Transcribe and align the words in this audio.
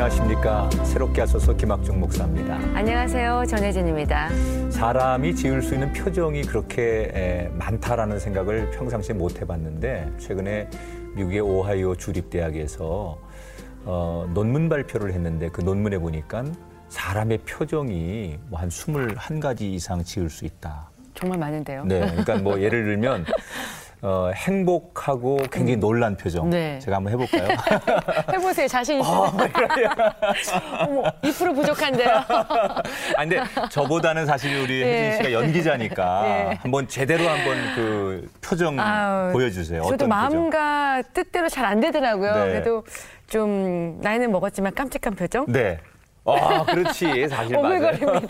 안녕하십니까. 0.00 0.68
새롭게 0.84 1.22
하소서 1.22 1.56
김학중 1.56 1.98
목사입니다. 1.98 2.56
안녕하세요. 2.74 3.44
전혜진입니다. 3.48 4.28
사람이 4.68 5.34
지을 5.34 5.62
수 5.62 5.72
있는 5.72 5.90
표정이 5.94 6.42
그렇게 6.42 7.10
에, 7.14 7.48
많다라는 7.54 8.18
생각을 8.18 8.72
평상시에 8.72 9.14
못 9.14 9.40
해봤는데 9.40 10.12
최근에 10.18 10.68
미국의 11.14 11.40
오하이오 11.40 11.94
주립대학에서 11.96 13.18
어, 13.86 14.30
논문 14.34 14.68
발표를 14.68 15.14
했는데 15.14 15.48
그 15.48 15.62
논문에 15.62 15.96
보니까 15.96 16.44
사람의 16.90 17.38
표정이 17.38 18.38
뭐 18.48 18.60
한 18.60 18.68
21가지 18.68 19.62
이상 19.62 20.04
지을 20.04 20.28
수 20.28 20.44
있다. 20.44 20.90
정말 21.14 21.38
많은데요. 21.38 21.86
네. 21.86 22.00
그러니까 22.00 22.36
뭐 22.36 22.60
예를 22.60 22.84
들면 22.84 23.24
어, 24.02 24.30
행복하고 24.34 25.38
굉장히 25.50 25.76
놀란 25.76 26.16
표정. 26.16 26.50
네. 26.50 26.78
제가 26.80 26.98
한번 26.98 27.12
해볼까요? 27.14 27.48
해보세요. 28.32 28.68
자신 28.68 29.00
있으면. 29.00 29.18
아, 29.24 29.32
어머, 30.84 31.02
2% 31.22 31.54
부족한데요. 31.54 32.08
아, 32.28 32.82
근데 33.18 33.40
저보다는 33.70 34.26
사실 34.26 34.54
우리 34.60 34.84
네. 34.84 35.06
혜진 35.08 35.16
씨가 35.18 35.32
연기자니까 35.32 36.22
네. 36.22 36.58
한번 36.60 36.86
제대로 36.88 37.28
한번 37.28 37.56
그 37.74 38.30
표정 38.42 38.78
아유, 38.78 39.32
보여주세요. 39.32 39.82
저도 39.82 39.94
어떤 39.94 40.08
표정? 40.08 40.08
마음과 40.08 41.02
뜻대로 41.12 41.48
잘 41.48 41.66
안 41.66 41.80
되더라고요. 41.80 42.32
네. 42.32 42.40
그래도 42.52 42.84
좀 43.28 43.98
나이는 44.00 44.30
먹었지만 44.30 44.72
깜찍한 44.74 45.16
표정? 45.16 45.46
네. 45.48 45.80
아, 46.26 46.64
그렇지. 46.64 47.28
사실 47.28 47.56
맞아요. 47.60 47.92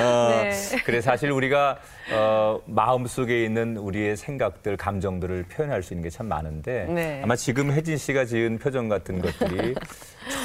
어, 0.00 0.42
네. 0.42 0.50
그래 0.84 1.00
사실 1.00 1.30
우리가 1.30 1.78
어, 2.14 2.60
마음 2.66 3.06
속에 3.06 3.44
있는 3.44 3.76
우리의 3.76 4.16
생각들, 4.16 4.76
감정들을 4.76 5.44
표현할 5.44 5.82
수 5.82 5.92
있는 5.94 6.02
게 6.08 6.12
참 6.12 6.28
많은데 6.28 6.84
네. 6.90 7.20
아마 7.24 7.34
지금 7.36 7.72
혜진 7.72 7.96
씨가 7.96 8.26
지은 8.26 8.58
표정 8.58 8.88
같은 8.90 9.22
것들이 9.22 9.74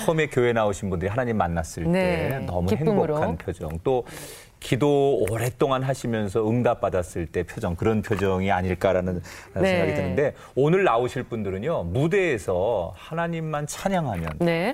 처음에 0.05 0.27
교회 0.27 0.53
나오신 0.53 0.89
분들이 0.89 1.09
하나님 1.09 1.35
만났을 1.37 1.83
때 1.83 1.89
네, 1.91 2.39
너무 2.45 2.67
기쁨으로. 2.67 3.15
행복한 3.15 3.37
표정 3.37 3.77
또 3.83 4.05
기도 4.61 5.17
오랫동안 5.29 5.83
하시면서 5.83 6.49
응답 6.49 6.79
받았을 6.79 7.25
때 7.25 7.43
표정 7.43 7.75
그런 7.75 8.01
표정이 8.01 8.49
아닐까라는 8.49 9.21
네. 9.55 9.61
생각이 9.69 9.93
드는데 9.93 10.33
오늘 10.55 10.85
나오실 10.85 11.23
분들은요 11.23 11.83
무대에서 11.83 12.93
하나님만 12.95 13.67
찬양하면 13.67 14.29
네. 14.39 14.73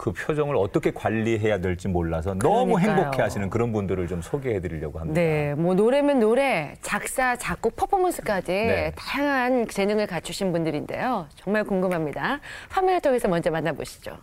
그 0.00 0.12
표정을 0.12 0.56
어떻게 0.56 0.92
관리해야 0.92 1.58
될지 1.58 1.86
몰라서 1.86 2.32
너무 2.32 2.76
그러니까요. 2.76 2.96
행복해 2.96 3.20
하시는 3.20 3.50
그런 3.50 3.70
분들을 3.70 4.08
좀 4.08 4.22
소개해 4.22 4.60
드리려고 4.60 4.98
합니다. 4.98 5.20
네, 5.20 5.54
뭐 5.54 5.74
노래면 5.74 6.20
노래, 6.20 6.74
작사, 6.80 7.36
작곡, 7.36 7.76
퍼포먼스까지 7.76 8.50
네. 8.50 8.92
다양한 8.96 9.68
재능을 9.68 10.06
갖추신 10.06 10.52
분들인데요. 10.52 11.26
정말 11.36 11.64
궁금합니다. 11.64 12.40
화면을 12.70 13.02
통해서 13.02 13.28
먼저 13.28 13.50
만나보시죠. 13.50 14.16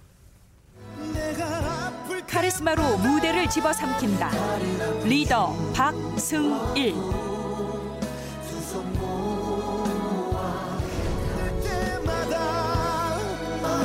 카리스마로 2.28 2.82
무대를 2.98 3.48
집어삼킨다. 3.48 4.32
리더 5.06 5.54
박승일. 5.76 6.96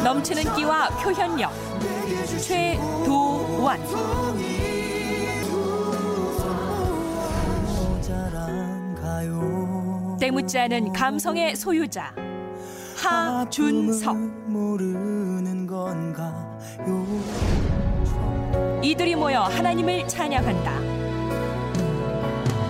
넘치는 0.03 0.55
끼와 0.57 0.89
표현력 0.89 1.53
최도원. 2.41 3.81
때묻지 10.19 10.59
않은 10.59 10.93
감성의 10.93 11.57
소유자 11.57 12.15
하준석. 12.97 14.17
이들이 18.83 19.15
모여 19.17 19.43
하나님을 19.43 20.07
찬양한다. 20.09 20.81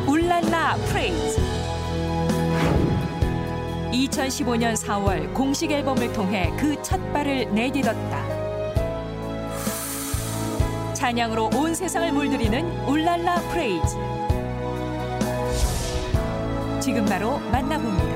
울랄라 0.07 0.77
프레이즈. 0.89 1.52
2015년 3.93 4.75
4월 4.75 5.33
공식 5.35 5.71
앨범을 5.71 6.13
통해 6.13 6.51
그 6.59 6.73
첫 6.83 6.99
발을 7.13 7.53
내딛었다. 7.55 8.43
찬양으로 10.95 11.51
온 11.55 11.75
세상을 11.75 12.13
물들이는 12.13 12.89
울랄라 12.89 13.37
프레이즈. 13.51 13.97
지금 16.81 17.05
바로 17.05 17.39
만나봅니다. 17.51 18.12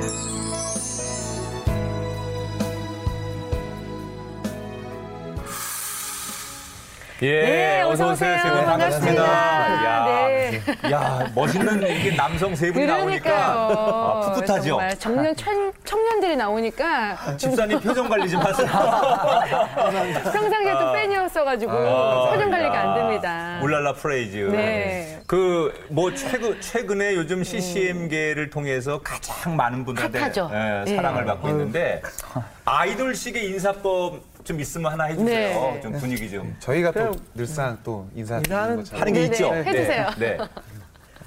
예, 7.23 7.41
네, 7.43 7.83
어서 7.83 8.13
오세요. 8.13 8.37
세분 8.43 8.65
반갑습니다. 8.67 9.25
반갑습니다. 9.25 9.85
야, 9.87 10.05
네. 10.05 10.61
야, 10.93 11.31
멋있는 11.35 11.83
이게 11.97 12.15
남성 12.15 12.55
세 12.55 12.71
분이 12.71 12.85
나오니까 12.85 13.31
아, 13.33 14.33
풋풋하죠. 14.35 14.63
정말 14.69 14.99
청년 14.99 15.35
청, 15.35 15.73
청 15.85 15.99
년들이 16.27 16.37
나오니까 16.37 17.37
집사님 17.37 17.81
표정 17.81 18.09
관리 18.09 18.29
좀 18.29 18.41
하세요. 18.41 18.67
평상시에 20.33 20.73
또 20.73 20.93
팬이었어가지고 20.93 21.73
아, 21.73 22.31
표정 22.33 22.51
관리가 22.51 22.75
야. 22.75 22.81
안 22.81 22.95
됩니다. 22.97 23.61
울랄라 23.63 23.95
프레이즈. 23.95 24.37
네. 24.53 25.21
그뭐 25.27 26.15
최근 26.15 26.61
최근에 26.61 27.15
요즘 27.15 27.43
CCM계를 27.45 28.51
통해서 28.51 29.01
가장 29.03 29.57
많은 29.57 29.85
분들한테. 29.85 30.19
예, 30.53 30.85
네. 30.85 30.97
사랑을 30.97 31.25
받고 31.25 31.49
있는데 31.49 32.03
아이돌식의 32.65 33.47
인사법 33.47 34.21
좀 34.45 34.61
있으면 34.61 34.93
하나 34.93 35.05
해주세요. 35.05 35.61
네. 35.75 35.81
좀 35.81 35.93
분위기 35.93 36.31
좀 36.31 36.55
저희가 36.61 36.93
또 36.93 37.13
늘상 37.35 37.79
또 37.83 38.09
것처럼 38.77 39.01
하는 39.01 39.13
게 39.13 39.21
네네, 39.21 39.33
있죠. 39.33 39.55
해주세요. 39.55 40.11
네. 40.19 40.39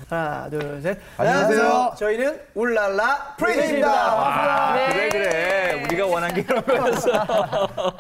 네. 0.09 0.15
하나, 0.15 0.49
둘, 0.49 0.81
셋. 0.81 0.97
안녕하세요. 1.17 1.93
저희는 1.99 2.41
울랄라 2.55 3.35
프레이즈입니다. 3.37 3.89
아, 3.91 4.73
네. 4.75 4.89
그래 4.89 5.09
그래 5.09 5.83
우리가 5.83 6.07
원한 6.07 6.33
게 6.33 6.41
이런 6.41 6.65
거였어. 6.65 7.11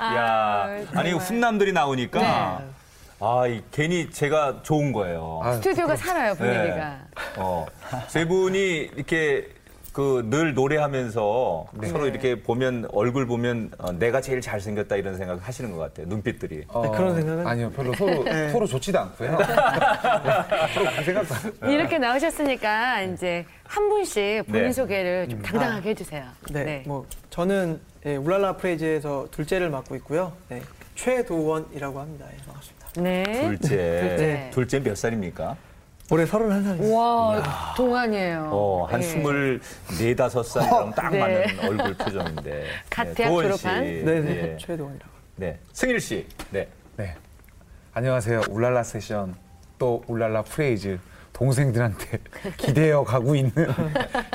야, 0.00 0.68
아니. 0.94 1.12
훈남들이 1.12 1.72
나오니까 1.72 2.20
네. 2.20 2.66
아, 3.20 3.46
이, 3.46 3.62
괜히 3.72 4.10
제가 4.10 4.60
좋은 4.62 4.92
거예요. 4.92 5.40
아, 5.42 5.54
스튜디오가 5.54 5.96
살아요 5.96 6.34
분위기가. 6.34 6.74
네. 6.74 6.98
어, 7.36 7.64
세 8.08 8.26
분이 8.26 8.90
이렇게 8.94 9.48
그 9.98 10.22
늘 10.30 10.54
노래하면서 10.54 11.66
네. 11.72 11.88
서로 11.88 12.06
이렇게 12.06 12.40
보면 12.40 12.86
얼굴 12.92 13.26
보면 13.26 13.72
어, 13.78 13.90
내가 13.90 14.20
제일 14.20 14.40
잘생겼다 14.40 14.94
이런 14.94 15.16
생각 15.16 15.46
하시는 15.46 15.72
것 15.72 15.78
같아요. 15.78 16.06
눈빛들이. 16.06 16.66
어, 16.68 16.88
그런 16.92 17.16
생각은? 17.16 17.44
아니요 17.44 17.72
별로 17.72 17.92
서로 17.94 18.24
서로 18.52 18.66
좋지도 18.68 18.96
않고요. 19.00 19.36
서로 20.72 20.90
그 20.96 21.02
생각도 21.04 21.34
안 21.34 21.42
해요. 21.42 21.76
이렇게 21.76 21.98
나오셨으니까 21.98 23.02
이제 23.02 23.44
한 23.64 23.88
분씩 23.88 24.46
본인 24.46 24.66
네. 24.66 24.72
소개를 24.72 25.28
좀 25.30 25.42
당당하게 25.42 25.90
해주세요. 25.90 26.22
네, 26.52 26.84
뭐 26.86 27.04
저는 27.30 27.80
예, 28.06 28.14
울랄라 28.14 28.56
프레이즈에서 28.58 29.26
둘째를 29.32 29.68
맡고 29.70 29.96
있고요. 29.96 30.32
네, 30.48 30.62
최도원이라고 30.94 31.98
합니다. 31.98 32.26
예, 32.32 32.36
반갑습니다. 32.46 32.86
네. 33.02 33.24
둘째. 33.48 33.68
둘째. 33.68 34.50
둘째 34.52 34.80
몇 34.80 34.96
살입니까? 34.96 35.56
올해 36.10 36.24
31살입니다. 36.24 36.90
와 36.94 37.74
동안이에요. 37.76 38.48
어, 38.50 38.86
한 38.90 39.00
예. 39.00 39.04
스물 39.04 39.60
네 40.00 40.14
다섯 40.14 40.42
살이랑 40.42 40.92
딱 40.92 41.10
네. 41.10 41.18
맞는 41.20 41.68
얼굴 41.68 41.94
표정인데. 41.96 42.64
갓 42.88 43.04
네, 43.08 43.14
대학 43.14 43.28
도원 43.28 43.44
졸업한? 43.44 43.84
씨. 43.84 44.04
네네, 44.04 44.30
예. 44.30 44.56
최도원이라고. 44.58 45.12
네. 45.36 45.58
승일 45.72 46.00
씨. 46.00 46.26
네. 46.50 46.66
네. 46.96 47.14
안녕하세요. 47.92 48.42
울랄라 48.48 48.82
세션 48.84 49.34
또 49.78 50.02
울랄라 50.06 50.42
프레이즈 50.42 50.98
동생들한테 51.34 52.18
기대어 52.56 53.04
가고 53.04 53.34
있는 53.34 53.52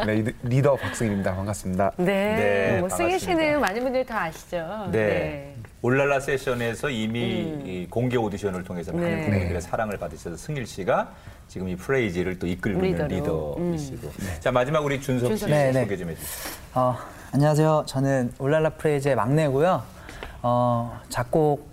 네, 0.05 0.23
리더 0.43 0.75
박승일입니다. 0.75 1.35
반갑습니다. 1.35 1.91
네. 1.97 2.05
네, 2.05 2.79
뭐 2.81 2.87
승일 2.87 3.17
씨는 3.17 3.35
반갑습니다. 3.35 3.59
많은 3.59 3.81
분들이 3.81 4.05
다 4.05 4.21
아시죠. 4.23 4.89
네. 4.91 5.52
울랄라 5.83 6.21
세션에서 6.21 6.89
이미 6.89 7.19
이 7.65 7.87
공개 7.89 8.15
오디션을 8.15 8.63
통해서 8.63 8.93
많은 8.93 9.05
음. 9.05 9.31
네. 9.31 9.39
분들의 9.39 9.61
사랑을 9.61 9.97
받으셔서 9.97 10.37
승일 10.37 10.65
씨가 10.65 11.13
지금 11.49 11.67
이 11.67 11.75
프레이즈를 11.75 12.39
또 12.39 12.47
이끌고 12.47 12.85
있는 12.85 13.05
리더로. 13.09 13.55
음. 13.57 13.71
리더이시고. 13.73 14.11
자, 14.39 14.51
마지막 14.51 14.83
우리 14.83 14.99
준석 15.01 15.33
씨 15.33 15.39
준석 15.39 15.49
씨. 15.49 15.53
네, 15.53 15.71
네. 15.73 15.83
소개 15.83 15.97
좀 15.97 16.09
해주세요. 16.09 16.53
어, 16.75 16.97
안녕하세요. 17.33 17.83
저는 17.85 18.31
울랄라 18.39 18.69
프레이즈의 18.71 19.15
막내고요. 19.15 19.83
어, 20.41 21.01
작곡 21.09 21.72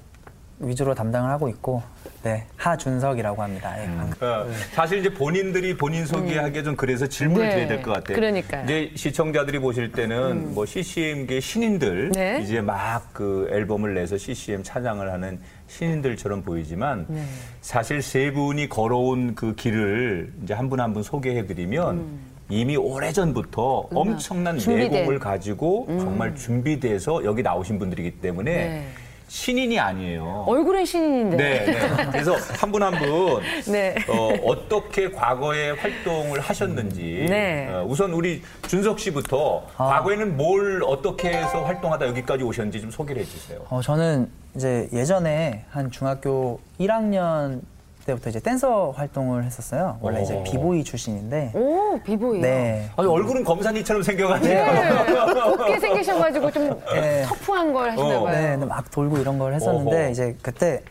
위주로 0.60 0.94
담당을 0.94 1.30
하고 1.30 1.48
있고, 1.48 1.82
네, 2.22 2.44
하준석이라고 2.56 3.42
합니다. 3.42 3.74
예, 3.82 3.86
반갑습니다. 3.86 4.40
어, 4.42 4.46
사실 4.74 4.98
이제 4.98 5.08
본인들이 5.12 5.76
본인 5.78 6.04
소개하기에 6.04 6.62
좀 6.62 6.76
그래서 6.76 7.06
질문을 7.06 7.42
음. 7.44 7.48
네, 7.48 7.54
드려야 7.54 7.68
될 7.68 7.82
것 7.82 7.92
같아요. 7.94 8.14
그러니까요. 8.16 8.60
음. 8.62 8.64
이제 8.66 8.90
시청자들이 8.94 9.58
보실 9.58 9.90
때는 9.92 10.52
뭐 10.54 10.66
CCM계 10.66 11.40
신인들 11.40 12.10
네. 12.12 12.40
이제 12.42 12.60
막 12.60 13.00
그 13.14 13.48
앨범을 13.50 13.94
내서 13.94 14.16
CCM 14.18 14.62
찬양을 14.62 15.10
하는 15.12 15.40
신인들처럼 15.66 16.42
보이지만 16.42 17.06
네. 17.08 17.22
사실 17.60 18.02
세 18.02 18.30
분이 18.30 18.68
걸어온 18.68 19.34
그 19.34 19.54
길을 19.54 20.32
이제 20.42 20.54
한 20.54 20.68
분 20.68 20.78
한 20.80 20.92
분 20.92 21.02
소개해 21.02 21.46
드리면 21.46 21.96
음. 21.96 22.20
이미 22.50 22.76
오래전부터 22.76 23.88
엄청난 23.94 24.58
준비된. 24.58 24.90
내공을 24.92 25.18
가지고 25.18 25.86
정말 26.00 26.34
준비돼서 26.34 27.24
여기 27.24 27.42
나오신 27.42 27.78
분들이기 27.78 28.20
때문에 28.20 28.52
네. 28.52 28.86
신인이 29.35 29.79
아니에요. 29.79 30.43
얼굴은 30.49 30.85
신인인데. 30.85 31.37
네, 31.37 31.65
네. 31.65 32.06
그래서 32.11 32.35
한 32.59 32.73
분 32.73 32.82
한분 32.82 33.41
네. 33.71 33.94
어, 34.09 34.69
떻게 34.69 35.09
과거에 35.11 35.71
활동을 35.71 36.41
하셨는지 36.41 37.27
네. 37.29 37.69
어, 37.71 37.85
우선 37.88 38.12
우리 38.12 38.43
준석 38.67 38.99
씨부터 38.99 39.67
아. 39.77 39.85
과거에는 39.87 40.37
뭘 40.37 40.82
어떻게 40.85 41.29
해서 41.29 41.62
활동하다 41.65 42.09
여기까지 42.09 42.43
오셨는지 42.43 42.81
좀 42.81 42.91
소개를 42.91 43.23
해주세요. 43.23 43.61
어, 43.71 43.81
저는 43.81 44.29
이제 44.56 44.88
예전에 44.93 45.65
한 45.71 45.93
중학교 45.93 46.59
1학년 46.81 47.61
때부터 48.10 48.30
이제 48.30 48.40
댄서 48.40 48.92
활동을 48.96 49.44
했었어요. 49.44 49.98
원래 50.00 50.22
이제 50.22 50.34
오. 50.34 50.42
비보이 50.42 50.84
출신인데. 50.84 51.52
오, 51.54 51.98
비보이요. 52.04 52.42
네. 52.42 52.90
아니 52.96 53.08
얼굴은 53.08 53.44
검사니처럼 53.44 54.02
생겨가지고 54.02 54.54
네. 54.54 55.50
곱게 55.56 55.78
생기셔가지고 55.78 56.50
좀 56.50 56.80
네. 56.92 57.24
터프한 57.24 57.72
걸 57.72 57.90
하시나 57.90 58.18
어. 58.20 58.24
봐요. 58.24 58.58
네, 58.58 58.66
막 58.66 58.90
돌고 58.90 59.18
이런 59.18 59.38
걸 59.38 59.54
했었는데 59.54 59.96
어허. 60.02 60.10
이제 60.10 60.36
그때 60.42 60.82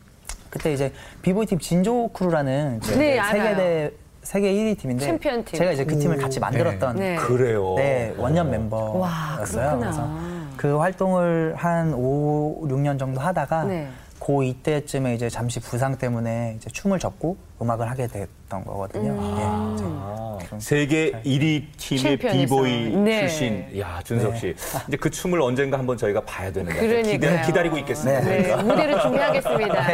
그때 0.50 0.72
이제 0.72 0.92
비보이 1.22 1.46
팀 1.46 1.58
진조 1.58 2.08
크루라는 2.08 2.80
네, 2.80 3.18
알아요. 3.18 3.42
세계 3.42 3.56
대 3.56 3.90
세계 4.22 4.52
1위 4.52 4.78
팀인데 4.78 5.04
챔피언 5.04 5.44
팀. 5.44 5.58
제가 5.58 5.72
이제 5.72 5.84
그 5.84 5.98
팀을 5.98 6.18
같이 6.18 6.40
만들었던 6.40 6.96
네. 6.96 7.16
그래요. 7.16 7.74
네, 7.76 8.12
원년 8.18 8.48
어. 8.48 8.50
멤버였어요. 8.50 8.98
와, 8.98 9.36
그렇구나. 9.42 9.78
그래서 9.78 10.10
그 10.56 10.76
활동을 10.78 11.54
한 11.56 11.94
5, 11.94 12.66
6년 12.68 12.98
정도 12.98 13.20
하다가 13.20 13.64
네. 13.64 13.88
고 14.26 14.42
이때쯤에 14.42 15.14
이제 15.14 15.30
잠시 15.30 15.60
부상 15.60 15.98
때문에 15.98 16.54
이제 16.56 16.68
춤을 16.68 16.98
접고 16.98 17.36
음악을 17.62 17.88
하게 17.88 18.08
됐던 18.08 18.64
거거든요. 18.64 19.12
음. 19.12 19.36
예, 19.38 19.42
아, 19.44 20.38
좀 20.48 20.58
세계 20.58 21.12
1위 21.12 21.66
팀의. 21.76 22.16
비보이 22.18 22.88
네. 22.96 23.20
출신, 23.20 23.78
야 23.78 24.00
준석 24.02 24.36
씨, 24.36 24.52
이제 24.88 24.96
그 24.96 25.10
춤을 25.10 25.40
언젠가 25.40 25.78
한번 25.78 25.96
저희가 25.96 26.22
봐야 26.22 26.50
되는 26.50 26.66
것 26.66 26.74
같아요. 26.74 26.88
그러니까요. 26.88 27.30
기다, 27.30 27.46
기다 27.46 27.62
리고 27.62 27.78
있겠습니다. 27.78 28.20
네, 28.22 28.56
무대를 28.64 29.00
준비하겠습니다. 29.00 29.86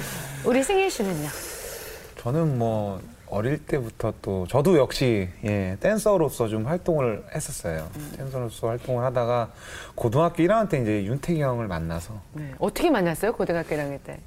우리 0.46 0.62
승일 0.62 0.90
씨는요? 0.90 1.28
저는 2.22 2.56
뭐 2.56 2.98
어릴 3.28 3.58
때부터 3.58 4.12
또 4.22 4.46
저도 4.48 4.78
역시 4.78 5.28
예, 5.44 5.76
댄서로서 5.80 6.48
좀 6.48 6.66
활동을 6.66 7.24
했었어요. 7.34 7.88
댄서로서 8.16 8.68
활동을 8.68 9.04
하다가 9.04 9.52
고등학교 9.94 10.42
1학년 10.42 10.68
때 10.68 10.80
이제 10.80 11.04
윤태기 11.04 11.40
형을 11.40 11.66
만나서 11.66 12.20
네. 12.32 12.52
어떻게 12.58 12.90
만났어요? 12.90 13.32
고등학교 13.32 13.74
1학년 13.74 13.98
때. 14.04 14.18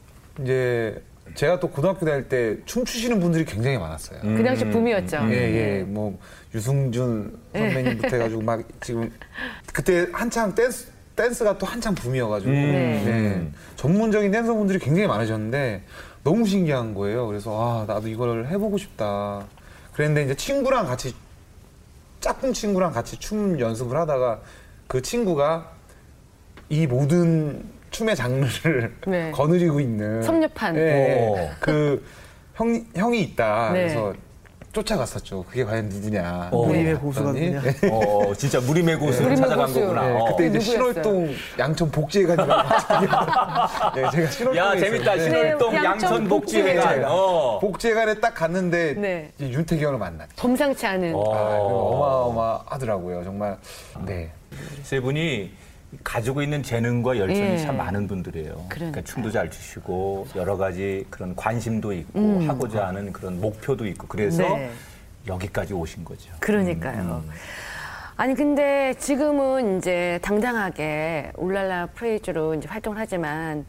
이제 0.42 1.02
제가 1.36 1.60
또 1.60 1.70
고등학교 1.70 2.06
다닐 2.06 2.28
때 2.28 2.58
춤추시는 2.66 3.20
분들이 3.20 3.46
굉장히 3.46 3.78
많았어요. 3.78 4.20
그 4.22 4.44
당시 4.44 4.66
붐이었죠. 4.66 5.18
예, 5.30 5.34
예, 5.80 5.84
뭐, 5.84 6.18
유승준 6.54 7.38
선배님부터 7.54 8.08
해가지고 8.08 8.42
막 8.42 8.64
지금, 8.82 9.12
그때 9.72 10.08
한창 10.12 10.56
댄스, 10.56 10.88
댄스가 11.16 11.58
또 11.58 11.66
한창 11.68 11.94
붐이어가지고, 11.94 12.52
네. 12.52 13.04
네, 13.06 13.52
전문적인 13.76 14.32
댄서분들이 14.32 14.80
굉장히 14.80 15.08
많으셨는데, 15.08 15.84
너무 16.30 16.46
신기한 16.46 16.94
거예요. 16.94 17.26
그래서, 17.26 17.60
아, 17.60 17.86
나도 17.92 18.08
이걸 18.08 18.46
해보고 18.46 18.78
싶다. 18.78 19.44
그랬는데 19.94 20.26
이제 20.26 20.36
친구랑 20.36 20.86
같이, 20.86 21.16
짝꿍 22.20 22.54
친구랑 22.54 22.92
같이 22.92 23.18
춤 23.18 23.60
연습을 23.60 23.98
하다가, 23.98 24.40
그 24.86 25.02
친구가 25.02 25.72
이 26.70 26.86
모든 26.86 27.68
춤의 27.90 28.16
장르를 28.16 28.96
네. 29.08 29.32
거느리고 29.34 29.80
있는 29.80 30.22
섭렵한. 30.22 30.76
오. 30.78 31.50
그 31.60 32.06
형, 32.54 32.86
형이 32.96 33.22
있다. 33.22 33.72
네. 33.74 33.88
그래서 33.88 34.14
쫓아갔었죠. 34.74 35.46
그게 35.46 35.64
과연 35.64 35.90
누구냐. 35.90 36.50
어. 36.52 36.66
무림의 36.66 36.94
네, 36.94 37.00
고수가 37.00 37.32
누구냐. 37.32 37.62
어, 37.92 38.34
진짜 38.36 38.60
무림의 38.60 38.98
고수를 38.98 39.30
무림의 39.32 39.38
찾아간 39.50 39.66
고수. 39.68 39.80
거구나. 39.80 40.02
네, 40.08 40.14
어. 40.20 40.26
그때 40.26 40.48
이제 40.48 40.58
누구였어요? 40.60 40.64
신월동 40.94 41.36
양천 41.58 41.92
복지회관이라고. 41.92 42.52
네, 43.96 44.10
제가 44.12 44.32
신월동에 44.32 44.58
야 44.58 44.76
재밌다 44.80 45.14
있었는데 45.16 45.40
신월동 45.48 45.72
네, 45.72 45.78
양천 45.84 46.28
복지회관. 46.28 46.86
양천 46.86 47.06
어. 47.12 47.60
복지회관에 47.60 48.20
딱 48.20 48.34
갔는데 48.36 48.94
네. 48.94 49.32
이제 49.40 49.50
윤태기 49.50 49.84
형을 49.84 49.98
만났죠. 49.98 50.34
범상치 50.36 50.86
않은. 50.86 51.14
어. 51.16 51.36
아, 51.36 51.58
어마어마하더라고요. 51.60 53.24
정말. 53.24 53.58
네. 54.06 54.32
세 54.84 55.00
분이 55.00 55.52
가지고 56.04 56.42
있는 56.42 56.62
재능과 56.62 57.18
열정이 57.18 57.40
예. 57.40 57.58
참 57.58 57.78
많은 57.78 58.08
분들이에요. 58.08 58.46
그러니까 58.54 58.76
그러니까요. 58.76 59.04
춤도 59.04 59.32
잘 59.32 59.50
추시고 59.50 60.28
여러 60.36 60.56
가지 60.56 61.06
그런 61.10 61.36
관심도 61.36 61.94
있고 61.94 62.42
하고자 62.44 62.88
하는 62.88 63.12
그런 63.12 63.42
목표도 63.42 63.88
있고 63.88 64.08
그래서 64.08 64.44
음. 64.44 64.60
네. 64.60 64.72
여기까지 65.28 65.74
오신 65.74 66.06
거죠. 66.06 66.32
그러니까요. 66.40 67.24
아니 68.18 68.36
근데 68.36 68.94
지금은 69.00 69.78
이제 69.78 70.20
당당하게 70.22 71.32
울랄라 71.38 71.88
프레이즈로 71.88 72.54
이제 72.54 72.68
활동을 72.68 72.98
하지만 73.00 73.66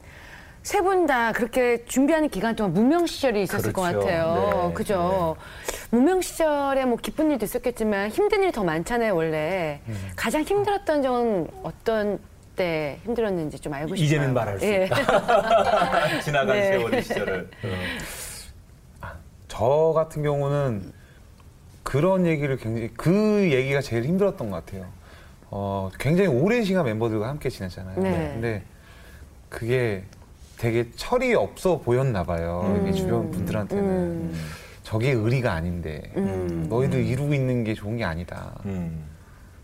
세 0.62 0.82
분 0.82 1.06
다 1.06 1.32
그렇게 1.32 1.84
준비하는 1.86 2.28
기간 2.28 2.54
동안 2.54 2.72
무명 2.74 3.06
시절이 3.06 3.42
있었을 3.42 3.72
것 3.72 3.82
그렇죠. 3.82 4.00
같아요. 4.00 4.66
네, 4.68 4.74
그죠? 4.74 5.36
무명 5.90 6.20
시절에 6.20 6.84
뭐 6.84 6.96
기쁜 6.98 7.30
일도 7.30 7.44
있었겠지만 7.46 8.10
힘든 8.10 8.42
일이 8.42 8.52
더 8.52 8.62
많잖아요, 8.62 9.14
원래. 9.16 9.80
음. 9.88 10.10
가장 10.16 10.42
힘들었던 10.42 11.02
점은 11.02 11.48
어떤 11.62 12.18
때 12.56 12.98
힘들었는지 13.04 13.58
좀 13.58 13.72
알고 13.72 13.96
싶어요. 13.96 14.04
이제는 14.04 14.34
말할 14.34 14.58
수 14.60 14.66
예. 14.66 14.84
있다. 14.84 16.20
지나간 16.20 16.56
네. 16.56 16.62
세월의 16.72 17.02
시절을. 17.04 17.50
저 19.48 19.92
같은 19.94 20.22
경우는 20.22 20.92
그런 21.82 22.26
얘기를 22.26 22.56
굉장히 22.56 22.88
그 22.96 23.48
얘기가 23.50 23.80
제일 23.80 24.04
힘들었던 24.04 24.50
것 24.50 24.64
같아요. 24.64 24.86
어, 25.50 25.90
굉장히 25.98 26.28
오랜 26.28 26.62
시간 26.64 26.84
멤버들과 26.84 27.28
함께 27.28 27.48
지냈잖아요. 27.48 27.98
네. 28.00 28.30
근데 28.34 28.62
그게 29.48 30.04
되게 30.60 30.90
철이 30.94 31.34
없어 31.34 31.78
보였나 31.80 32.22
봐요. 32.22 32.78
이게 32.82 32.92
주변 32.92 33.30
분들한테는 33.30 33.82
음. 33.88 34.34
저게 34.82 35.12
의리가 35.12 35.50
아닌데 35.54 36.02
음. 36.18 36.66
너희들 36.68 37.02
이루고 37.02 37.32
있는 37.32 37.64
게 37.64 37.72
좋은 37.72 37.96
게 37.96 38.04
아니다. 38.04 38.60
음. 38.66 39.06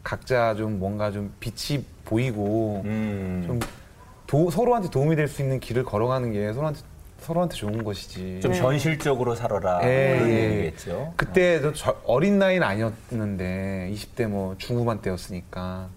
각자 0.02 0.54
좀 0.54 0.78
뭔가 0.78 1.10
좀 1.10 1.34
빛이 1.38 1.84
보이고 2.06 2.80
음. 2.86 3.44
좀 3.46 3.60
도- 4.26 4.50
서로한테 4.50 4.88
도움이 4.88 5.16
될 5.16 5.28
수 5.28 5.42
있는 5.42 5.60
길을 5.60 5.84
걸어가는 5.84 6.32
게 6.32 6.50
서로한테 6.54 6.80
서로한테 7.20 7.56
좋은 7.56 7.84
것이지. 7.84 8.40
좀 8.40 8.52
네. 8.52 8.58
현실적으로 8.60 9.34
살아라 9.34 9.80
예, 9.82 10.14
그런 10.16 10.30
예. 10.30 10.50
얘기겠죠. 10.64 11.12
그때 11.18 11.60
저- 11.60 11.72
저 11.74 11.96
어린 12.06 12.38
나이는 12.38 12.66
아니었는데 12.66 13.90
20대 13.92 14.28
뭐 14.28 14.54
중후반 14.56 15.02
때였으니까 15.02 15.90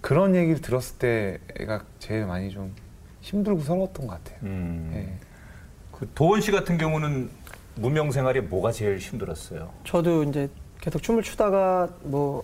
그런 0.00 0.34
얘기를 0.34 0.60
들었을 0.60 0.98
때가 0.98 1.84
제일 2.00 2.26
많이 2.26 2.50
좀 2.50 2.74
힘들고 3.22 3.60
서러웠던 3.60 4.06
것 4.06 4.22
같아요. 4.22 4.38
음. 4.42 4.90
예. 4.94 5.12
그 5.96 6.08
도원 6.14 6.40
씨 6.40 6.50
같은 6.50 6.76
경우는 6.76 7.30
무명 7.76 8.10
생활에 8.10 8.40
뭐가 8.40 8.72
제일 8.72 8.98
힘들었어요? 8.98 9.70
저도 9.84 10.24
이제 10.24 10.50
계속 10.80 11.02
춤을 11.02 11.22
추다가 11.22 11.88
뭐 12.02 12.42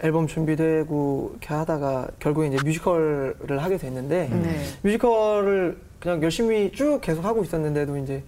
앨범 0.00 0.26
준비되고 0.26 1.28
이렇게 1.32 1.54
하다가 1.54 2.08
결국에 2.18 2.48
이제 2.48 2.56
뮤지컬을 2.64 3.62
하게 3.62 3.76
됐는데 3.76 4.28
네. 4.28 4.64
뮤지컬을 4.82 5.78
그냥 6.00 6.22
열심히 6.22 6.72
쭉 6.72 6.98
계속 7.00 7.24
하고 7.24 7.44
있었는데도 7.44 7.96
이제 7.98 8.24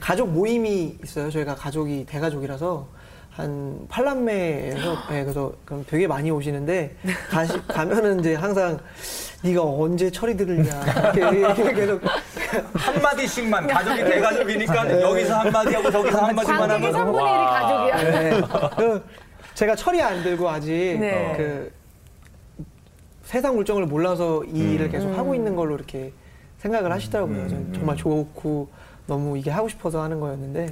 가족 0.00 0.30
모임이 0.30 0.98
있어요. 1.02 1.30
저희가 1.30 1.56
가족이 1.56 2.06
대가족이라서 2.08 2.88
한 3.30 3.86
팔남매에서 3.88 4.96
네, 5.08 5.22
그래서 5.22 5.52
그럼 5.64 5.84
되게 5.86 6.06
많이 6.06 6.30
오시는데 6.30 6.96
가시, 7.30 7.66
가면은 7.68 8.20
이제 8.20 8.34
항상 8.34 8.78
네가 9.42 9.62
언제 9.62 10.10
철이 10.10 10.36
들냐 10.36 11.12
이렇게, 11.14 11.38
이렇게 11.38 11.72
계속 11.72 12.02
한 12.74 13.00
마디씩만 13.00 13.66
가족이 13.68 14.04
대가족이니까 14.04 15.00
여기서 15.00 15.38
한 15.38 15.52
마디 15.52 15.74
하고 15.74 15.90
저기서 15.90 16.26
한 16.26 16.34
마디만 16.34 16.70
하면 16.70 16.92
3분의 16.92 17.20
1이 17.20 17.46
가족이야. 17.48 18.20
네. 18.20 18.40
그 18.76 19.04
제가 19.54 19.76
철이 19.76 20.02
안 20.02 20.22
들고 20.22 20.48
아직 20.48 20.98
네. 20.98 21.34
그 21.36 21.72
세상 23.22 23.54
물정을 23.54 23.86
몰라서 23.86 24.42
이 24.44 24.60
음. 24.60 24.72
일을 24.72 24.88
계속 24.90 25.16
하고 25.16 25.36
있는 25.36 25.54
걸로 25.54 25.76
이렇게 25.76 26.12
생각을 26.58 26.90
하시더라고요. 26.90 27.36
음. 27.36 27.48
전 27.48 27.72
정말 27.72 27.96
좋고 27.96 28.68
너무 29.06 29.38
이게 29.38 29.50
하고 29.50 29.68
싶어서 29.68 30.02
하는 30.02 30.18
거였는데 30.18 30.68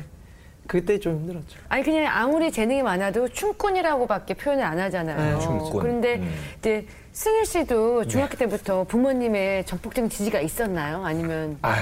그때 0.68 1.00
좀 1.00 1.14
힘들었죠. 1.16 1.58
아니 1.70 1.82
그냥 1.82 2.06
아무리 2.14 2.52
재능이 2.52 2.82
많아도 2.82 3.26
춤꾼이라고밖에 3.30 4.34
표현을 4.34 4.62
안 4.62 4.78
하잖아요. 4.78 5.36
네, 5.38 5.40
춤꾼. 5.42 5.80
그런데 5.80 6.16
음. 6.16 6.34
이제 6.58 6.86
승일 7.12 7.46
씨도 7.46 8.06
중학교 8.06 8.36
때부터 8.36 8.84
부모님의 8.84 9.64
전폭적인 9.64 10.10
지지가 10.10 10.40
있었나요? 10.40 11.04
아니면 11.04 11.58
아유, 11.62 11.80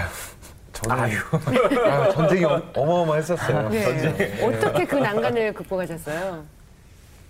저는 0.73 0.97
아유. 1.05 1.19
전쟁이 2.15 2.45
어- 2.45 2.63
어마어마했었어요. 2.75 3.69
네. 3.71 4.41
어떻게 4.43 4.87
그 4.87 4.95
난간을 4.95 5.53
극복하셨어요? 5.55 6.45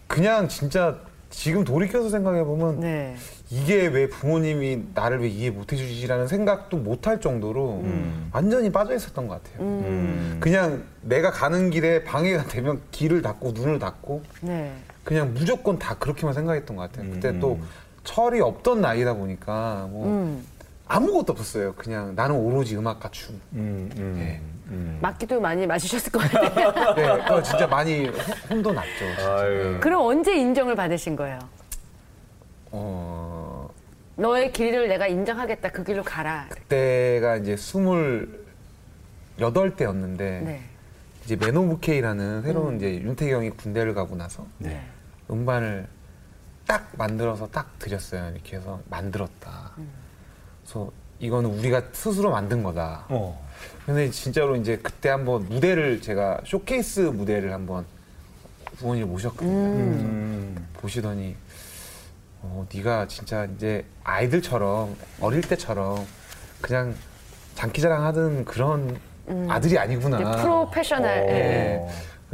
그냥 0.07 0.47
진짜 0.49 0.95
지금 1.37 1.65
돌이켜서 1.65 2.09
생각해 2.09 2.45
보면 2.45 2.81
네. 2.81 3.15
이게 3.51 3.89
왜 3.89 4.09
부모님이 4.09 4.85
나를 4.95 5.21
왜 5.21 5.29
이해 5.29 5.51
못 5.51 5.71
해주지라는 5.71 6.29
생각도 6.29 6.79
못 6.79 7.07
할 7.07 7.21
정도로 7.21 7.85
완전히 8.33 8.73
빠져 8.73 8.95
있었던 8.97 9.29
것 9.29 9.43
같아요. 9.45 9.63
음. 9.69 10.39
그냥 10.41 10.85
내가 11.03 11.31
가는 11.31 11.69
길에 11.69 12.03
방해가 12.05 12.45
되면 12.45 12.81
길을 12.91 13.21
닫고 13.21 13.53
눈을 13.53 13.79
닫고 13.79 14.23
네. 14.41 14.73
그냥 15.05 15.35
무조건 15.35 15.79
다 15.79 15.95
그렇게만 15.99 16.33
생각했던 16.35 16.75
것 16.75 16.91
같아요. 16.91 17.11
그때 17.13 17.29
음. 17.29 17.39
또 17.39 17.61
철이 18.03 18.41
없던 18.41 18.81
나이다 18.81 19.13
보니까 19.13 19.89
뭐 19.91 20.07
음. 20.07 20.45
아무것도 20.89 21.35
없었어요. 21.35 21.75
그냥 21.75 22.15
나는 22.17 22.35
오로지 22.37 22.77
음악과 22.79 23.11
춤. 23.11 23.39
음, 23.53 24.41
음, 24.69 24.73
예. 24.73 24.75
음. 24.75 24.99
맞기도 25.01 25.41
많이 25.41 25.67
마시셨을 25.67 26.13
것 26.13 26.19
같아요. 26.21 26.73
네, 26.95 27.23
그거 27.25 27.43
진짜 27.43 27.67
많이 27.67 28.07
혼- 28.07 28.15
혼도 28.51 28.73
났죠. 28.73 28.91
진짜. 28.99 29.79
그럼 29.81 30.03
언제 30.03 30.35
인정을 30.37 30.75
받으신 30.75 31.17
거예요? 31.17 31.39
어, 32.73 33.69
너의 34.17 34.53
길을 34.53 34.89
내가 34.89 35.07
인정하겠다. 35.07 35.71
그 35.71 35.85
길로 35.85 36.03
가라. 36.03 36.47
그때가 36.51 37.37
이제 37.37 37.57
스물 37.57 38.45
여덟 39.41 39.77
때였는데 39.77 40.41
네. 40.45 40.63
이제 41.25 41.37
맨오브케이라는 41.37 42.43
새로운 42.43 42.77
이제 42.77 42.95
윤태경이 43.01 43.51
군대를 43.51 43.95
가고 43.95 44.17
나서 44.17 44.47
네. 44.59 44.83
음반을 45.31 45.87
딱 46.67 46.89
만들어서 46.97 47.49
딱 47.49 47.79
드렸어요. 47.79 48.31
이렇게 48.35 48.57
해서 48.57 48.81
만들었다. 48.91 49.73
그래서 50.63 50.91
이거는 51.21 51.51
우리가 51.51 51.83
스스로 51.93 52.31
만든 52.31 52.63
거다. 52.63 53.05
어. 53.09 53.46
근데 53.87 54.11
진짜로 54.11 54.57
이제 54.57 54.77
그때 54.83 55.09
한번 55.09 55.49
무대를 55.49 56.03
제가 56.03 56.41
쇼케이스 56.45 57.01
무대를 57.01 57.53
한번 57.53 57.87
부모님을 58.79 59.09
모셨거든요. 59.09 59.53
음. 59.53 60.67
보시더니 60.75 61.37
어, 62.43 62.67
네가 62.75 63.07
진짜 63.07 63.45
이제 63.57 63.85
아이들처럼 64.03 64.97
어릴 65.21 65.41
때처럼 65.43 66.05
그냥 66.61 66.95
장기자랑 67.55 68.05
하던 68.07 68.45
그런 68.45 68.99
아들이 69.49 69.79
아니구나. 69.79 70.19
프로페셔널. 70.43 71.19
어. 71.21 71.27
예. 71.31 71.87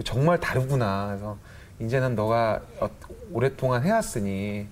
정말 0.05 0.41
다르구나. 0.41 1.09
그래서 1.09 1.37
이제는 1.81 2.15
너가 2.17 2.61
어- 2.81 2.91
오랫동안 3.31 3.83
해왔으니 3.83 4.67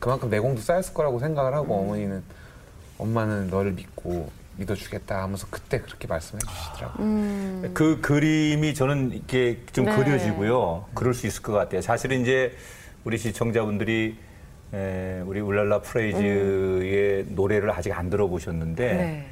그만큼 0.00 0.28
내공도 0.28 0.60
쌓였을 0.60 0.92
거라고 0.92 1.20
생각을 1.20 1.54
하고 1.54 1.80
어머니는 1.80 2.22
엄마는 2.98 3.48
너를 3.48 3.72
믿고 3.72 4.30
믿어주겠다 4.56 5.22
하면서 5.22 5.46
그때 5.50 5.80
그렇게 5.80 6.06
말씀해 6.06 6.38
주시더라고요. 6.40 7.70
그 7.72 8.00
그림이 8.00 8.74
저는 8.74 9.12
이렇게 9.12 9.58
좀 9.72 9.86
네. 9.86 9.96
그려지고요. 9.96 10.86
그럴 10.94 11.14
수 11.14 11.26
있을 11.26 11.42
것 11.42 11.52
같아요. 11.52 11.80
사실은 11.80 12.20
이제 12.20 12.52
우리 13.04 13.16
시청자분들이 13.16 14.16
에, 14.74 15.20
우리 15.24 15.40
울랄라 15.40 15.80
프레이즈의 15.80 17.26
노래를 17.30 17.70
아직 17.70 17.92
안 17.92 18.10
들어보셨는데 18.10 18.92
네. 18.94 19.26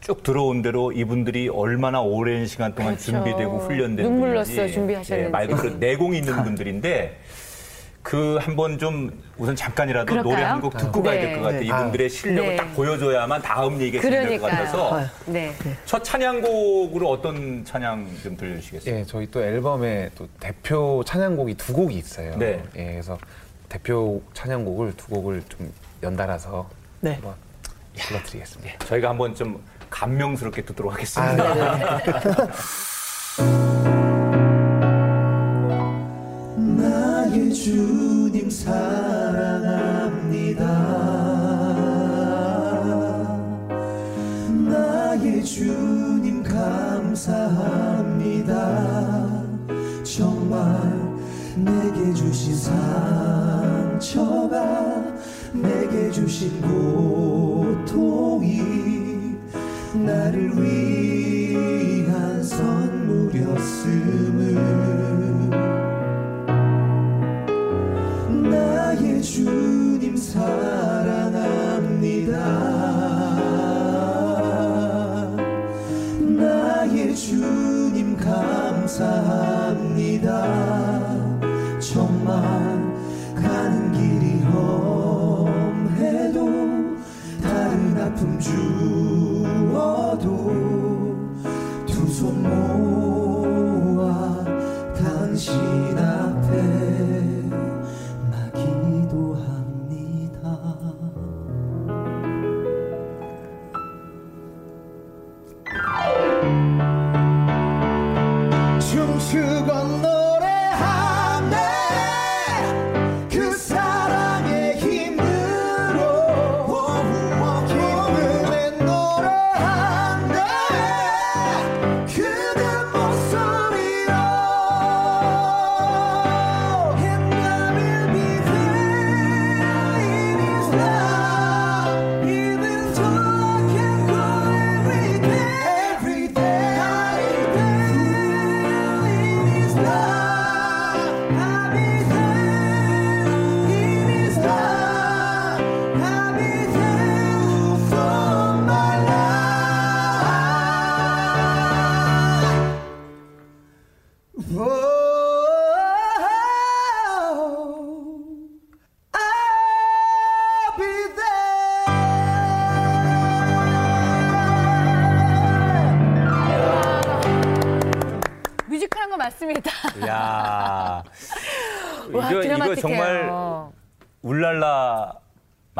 쭉 0.00 0.22
들어온 0.24 0.62
대로 0.62 0.90
이분들이 0.90 1.48
얼마나 1.48 2.00
오랜 2.00 2.46
시간 2.46 2.74
동안 2.74 2.96
그렇죠. 2.96 3.12
준비되고 3.12 3.58
훈련된 3.60 4.04
눈물 4.04 4.30
분인지 4.30 4.56
났어요, 4.56 4.72
준비하셨는지. 4.72 5.26
예, 5.26 5.30
말 5.30 5.46
그대로 5.46 5.76
내공이 5.76 6.18
있는 6.18 6.42
분들인데 6.42 7.20
그 8.02 8.38
한 8.40 8.56
번 8.56 8.78
좀 8.78 9.10
우선 9.38 9.54
잠깐이라도 9.54 10.06
그럴까요? 10.06 10.32
노래 10.34 10.42
한 10.44 10.60
곡 10.60 10.76
듣고 10.76 11.02
가야 11.02 11.20
될 11.20 11.36
것 11.36 11.42
같아요. 11.42 11.60
네. 11.60 11.66
이분들의 11.66 12.10
실력을 12.10 12.50
네. 12.50 12.56
딱 12.56 12.74
보여줘야만 12.74 13.42
다음 13.42 13.80
얘기가 13.80 14.02
진행될 14.02 14.40
것 14.40 14.46
그러니까요. 14.50 14.72
같아서 14.90 15.08
네. 15.26 15.52
첫 15.86 16.02
찬양곡으로 16.02 17.08
어떤 17.08 17.64
찬양 17.64 18.08
좀 18.22 18.36
들려주시겠어요? 18.36 18.94
예, 18.94 19.04
저희 19.04 19.30
또 19.30 19.40
앨범에 19.42 20.10
또 20.16 20.28
대표 20.40 21.02
찬양곡이 21.06 21.54
두 21.54 21.72
곡이 21.72 21.94
있어요. 21.94 22.36
네. 22.38 22.62
예, 22.76 22.84
그래서 22.92 23.16
대표 23.68 24.20
찬양곡을 24.34 24.96
두 24.96 25.06
곡을 25.06 25.42
좀 25.48 25.72
연달아서 26.02 26.68
네. 27.00 27.12
한번 27.14 27.34
불러드리겠습니다. 27.96 28.78
저희가 28.86 29.10
한번 29.10 29.34
좀 29.34 29.62
감명스럽게 29.90 30.62
듣도록 30.62 30.92
하겠습니다. 30.92 31.54
나 31.54 32.00
주님 37.62 38.50
사랑합니다. 38.50 40.66
나의 44.68 45.44
주님 45.44 46.42
감사합니다. 46.42 48.50
정말 50.02 50.90
내게 51.54 52.12
주신 52.12 52.56
상처가 52.56 54.60
내게 55.52 56.10
주신 56.10 56.60
고통이 57.62 59.36
나를 60.04 60.60
위한 60.60 62.42
선물이었음을 62.42 65.31
주님 69.22 70.16
사랑합니다. 70.16 71.38
나의 76.36 77.14
주님 77.14 78.16
감사합니다. 78.16 80.26
정말 81.78 82.42
가는 83.36 83.92
길이 83.92 84.40
험해도 84.42 86.48
다른 87.40 87.96
아픔 88.00 88.40
주 88.40 88.91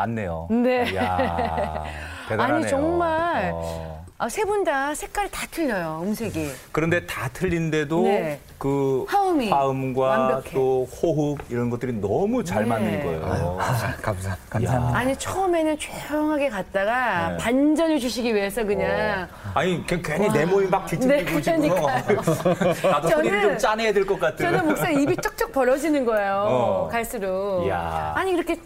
맞네요. 0.06 0.48
네. 0.50 0.90
이야, 0.92 1.84
대단하네요. 2.28 2.56
아니, 2.58 2.68
정말. 2.68 3.50
어. 3.54 3.92
아, 4.18 4.28
세 4.28 4.44
분 4.44 4.62
다 4.62 4.94
색깔이 4.94 5.28
다 5.32 5.44
틀려요, 5.50 6.00
음색이. 6.04 6.52
그런데 6.70 7.04
다 7.06 7.28
틀린데도 7.32 8.02
네. 8.04 8.38
그 8.56 9.04
화음이 9.08 9.50
화음과 9.50 10.00
완벽해. 10.00 10.50
또 10.54 10.84
호흡 10.86 11.38
이런 11.48 11.70
것들이 11.70 11.92
너무 11.94 12.44
잘 12.44 12.62
네. 12.62 12.68
맞는 12.68 13.02
거예요. 13.02 13.58
감사. 14.00 14.36
감사합니다. 14.48 14.96
아니, 14.96 15.16
처음에는 15.16 15.76
조용하게 15.76 16.50
갔다가 16.50 17.30
네. 17.30 17.36
반전을 17.38 17.98
주시기 17.98 18.32
위해서 18.32 18.62
그냥. 18.62 19.26
아니 19.54 19.84
그- 19.84 20.00
괜히 20.00 20.28
내 20.32 20.46
몸이 20.46 20.66
막 20.68 20.86
뒤틀리고 20.86 21.40
네, 21.40 21.42
지금. 21.42 21.58
나도 22.92 23.08
소리를 23.08 23.38
저는- 23.40 23.42
좀 23.42 23.58
짜내야 23.58 23.92
될 23.92 24.06
것 24.06 24.20
같은. 24.20 24.36
저는 24.46 24.66
목소리 24.68 25.02
입이 25.02 25.16
쩍쩍 25.16 25.50
벌어지는 25.50 26.04
거예요. 26.04 26.44
어. 26.48 26.88
갈수록. 26.92 27.64
이야. 27.66 28.12
아니 28.14 28.30
이렇게 28.34 28.56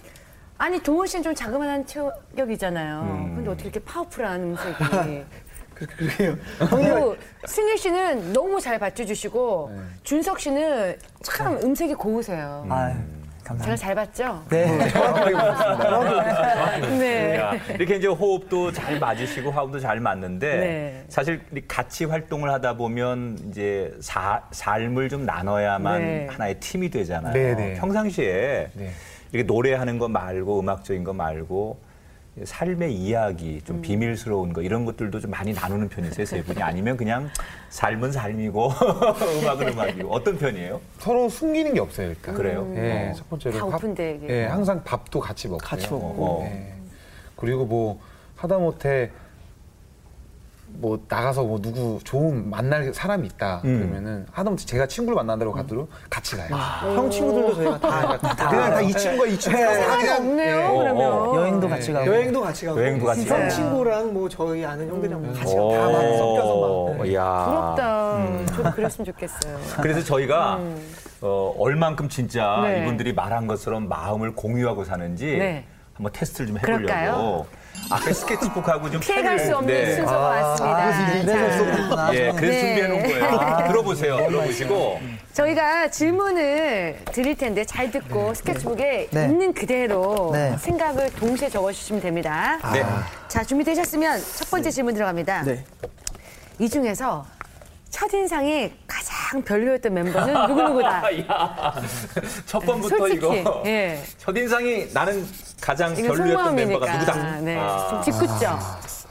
아니 0.58 0.80
동원 0.80 1.06
씨는 1.06 1.22
좀 1.22 1.34
자그마한 1.34 1.86
체격이잖아요. 1.86 3.00
음. 3.02 3.34
근데 3.36 3.50
어떻게 3.50 3.64
이렇게 3.68 3.80
파워풀한 3.84 4.40
음색이? 4.42 4.75
그- 5.75 5.86
그러게요. 5.86 6.36
그리고 6.70 7.16
승일 7.44 7.76
씨는 7.76 8.32
너무 8.32 8.58
잘 8.60 8.78
받쳐주시고 8.78 9.72
준석 10.02 10.40
씨는 10.40 10.96
참 11.22 11.58
음색이 11.62 11.92
고우세요. 11.94 12.64
아, 12.70 12.88
제가 12.88 13.04
감사합니다. 13.44 13.76
잘 13.76 13.94
봤죠? 13.94 14.42
네. 14.50 14.66
네. 16.98 17.36
야, 17.36 17.52
이렇게 17.75 17.96
이제 17.96 18.06
호흡도 18.08 18.72
잘 18.72 18.98
맞으시고 18.98 19.50
화음도 19.50 19.78
잘 19.78 20.00
맞는데 20.00 20.56
네. 20.56 21.04
사실 21.08 21.42
이 21.54 21.60
같이 21.68 22.06
활동을 22.06 22.50
하다 22.50 22.78
보면 22.78 23.38
이제 23.50 23.92
사- 24.00 24.42
삶을 24.52 25.10
좀 25.10 25.26
나눠야만 25.26 26.00
네. 26.00 26.26
하나의 26.30 26.58
팀이 26.60 26.88
되잖아요. 26.88 27.34
네, 27.34 27.54
네. 27.54 27.75
평상시에 27.75 28.68
네. 28.72 28.90
이렇게 29.33 29.47
노래하는 29.47 29.99
거 29.99 30.09
말고 30.09 30.61
음악적인 30.61 31.04
거 31.04 31.12
말고 31.12 31.78
삶의 32.45 32.95
이야기, 32.95 33.62
좀 33.62 33.80
비밀스러운 33.80 34.52
거 34.52 34.61
이런 34.61 34.85
것들도 34.85 35.21
좀 35.21 35.30
많이 35.30 35.54
나누는 35.54 35.88
편이세요, 35.88 36.26
세 36.26 36.42
분이 36.42 36.62
아니면 36.62 36.99
그냥 36.99 37.30
삶은 37.71 38.12
삶이고 38.12 38.73
음악은 39.42 39.68
음악이고 39.68 40.12
어떤 40.12 40.37
편이에요? 40.38 40.78
서로 40.99 41.30
숨기는 41.30 41.73
게 41.73 41.80
없어요, 41.80 42.11
일단. 42.11 42.35
그래요? 42.35 42.71
예, 42.76 43.09
어. 43.11 43.14
첫 43.14 43.30
번째로 43.30 43.59
다 43.59 43.64
밥- 43.66 43.75
오픈돼 43.76 44.11
얘기해요. 44.14 44.33
예, 44.42 44.47
항상 44.49 44.85
밥도 44.85 45.18
같이 45.18 45.49
먹고요. 45.49 45.66
같이 45.66 45.90
먹고. 45.90 46.25
어. 46.26 46.45
예. 46.45 46.75
그리고 47.37 47.64
뭐 47.64 48.00
하다못해 48.37 49.11
뭐 50.68 50.99
나가서 51.08 51.44
뭐 51.44 51.61
누구 51.61 51.99
좋은 52.04 52.50
만날 52.50 52.92
사람이 52.92 53.26
있다 53.28 53.62
음. 53.64 53.78
그러면은 53.78 54.26
하다못해 54.32 54.66
제가 54.66 54.87
친구를 54.87 55.14
만나러 55.16 55.50
가도록 55.52 55.88
같이 56.11 56.37
가요. 56.37 56.49
형 56.54 57.11
친구들도 57.11 57.54
저희가 57.54 57.78
다, 57.80 58.18
그냥 58.50 58.70
다 58.75 58.80
이 58.82 58.92
친구가 58.92 59.26
이 59.26 59.38
친구가 59.38 59.75
상관이 59.75 60.08
없네요, 60.11 60.66
어, 60.68 60.78
그러면. 60.78 61.12
어. 61.12 61.37
여행도 61.37 61.68
같이 61.68 61.92
가고. 61.92 62.06
여행도 62.06 62.40
같이 62.42 62.66
가고 62.66 62.80
여행도 62.80 63.06
같이 63.06 63.26
형 63.26 63.38
가고. 63.38 63.50
친구랑 63.50 64.12
뭐 64.12 64.28
저희 64.28 64.64
아는 64.64 64.88
형들이랑 64.88 65.23
뭐 65.23 65.32
같이 65.35 65.54
오. 65.56 65.68
가고 65.68 65.73
다막 65.73 66.02
섞여서 66.02 66.94
막 66.99 67.02
네. 67.06 67.14
야. 67.14 67.44
부럽다. 67.46 68.46
저도 68.56 68.70
그랬으면 68.73 69.06
좋겠어요. 69.06 69.58
그래서 69.82 70.00
저희가 70.04 70.61
어, 71.23 71.54
얼만큼 71.58 72.08
진짜 72.11 72.61
네. 72.64 72.82
이분들이 72.82 73.14
말한 73.14 73.46
것처럼 73.46 73.88
마음을 73.88 74.35
공유하고 74.35 74.85
사는지 74.85 75.38
네. 75.38 75.64
한번 75.94 76.12
테스트를 76.12 76.49
좀 76.49 76.58
해보려고. 76.58 76.82
그럴까요? 76.85 77.46
앞에 77.90 78.12
스케치북하고 78.12 78.90
좀 78.90 79.00
피해갈 79.00 79.37
펜을- 79.37 79.47
수 79.47 79.56
없는 79.56 79.73
네. 79.75 79.95
순서가 79.97 80.18
왔습니다. 80.18 80.92
자, 80.92 82.14
예, 82.14 82.33
그래서 82.33 82.40
네. 82.40 82.61
준비해 82.61 82.88
놓은 82.88 83.02
거예요. 83.02 83.66
들어보세요. 83.68 84.16
들어보시고. 84.28 85.00
저희가 85.33 85.90
질문을 85.90 86.99
드릴 87.12 87.37
텐데 87.37 87.64
잘 87.64 87.90
듣고 87.90 88.35
스케치북에 88.35 89.09
네. 89.11 89.25
있는 89.26 89.52
그대로 89.52 90.30
네. 90.33 90.56
생각을 90.59 91.11
동시에 91.12 91.49
적어주시면 91.49 92.02
됩니다. 92.02 92.59
네. 92.73 92.85
자, 93.28 93.45
준비되셨으면 93.45 94.21
첫 94.37 94.50
번째 94.50 94.71
질문 94.71 94.95
들어갑니다. 94.95 95.42
네. 95.42 95.64
이 96.59 96.68
중에서 96.68 97.25
첫인상이 97.90 98.73
가장 98.87 99.43
별로였던 99.43 99.95
멤버는 99.95 100.49
누구누구다. 100.49 101.19
야, 101.28 101.75
첫 102.47 102.61
번부터 102.61 102.97
솔직히. 102.99 103.40
이거. 103.40 103.62
예. 103.66 104.02
첫인상이 104.19 104.88
나는 104.93 105.26
가장 105.61 105.95
별로였던 105.95 106.55
멤버가 106.55 106.93
누구다. 106.93 107.40
네. 107.40 107.57
아. 107.59 107.88
좀 107.88 108.02
짓궂죠? 108.02 108.59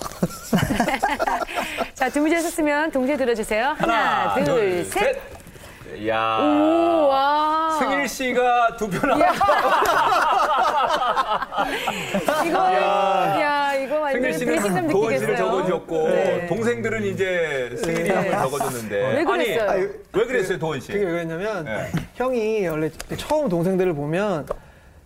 자, 1.95 2.09
준비되셨으면 2.09 2.91
동시에 2.91 3.17
들어주세요. 3.17 3.75
하나, 3.77 4.35
둘, 4.43 4.85
셋. 4.85 5.19
야. 6.07 6.37
오, 6.39 7.07
와. 7.07 7.34
승일 8.07 8.07
씨가 8.07 8.77
두 8.77 8.87
표 8.89 9.05
나왔 9.07 9.35
이거, 12.45 12.57
야, 12.59 13.73
이거 13.75 13.99
완전 13.99 14.21
승일 14.33 14.39
씨는 14.39 14.55
배신감 14.55 14.87
도원 14.89 15.13
씨를 15.17 15.27
느끼겠어요. 15.33 15.49
적어줬고 15.49 16.07
네. 16.09 16.47
동생들은 16.47 17.03
이제 17.03 17.71
승일이 17.77 18.03
네. 18.03 18.09
형을 18.15 18.31
적어줬는데 18.31 18.95
왜 19.15 19.23
그랬어요? 19.23 19.69
아니 19.69 19.81
왜 20.13 20.25
그랬어요 20.25 20.59
도원 20.59 20.79
씨? 20.79 20.91
그게 20.91 21.05
왜 21.05 21.11
그랬냐면 21.11 21.65
네. 21.65 21.91
형이 22.15 22.67
원래 22.67 22.89
처음 23.17 23.49
동생들을 23.49 23.93
보면 23.93 24.45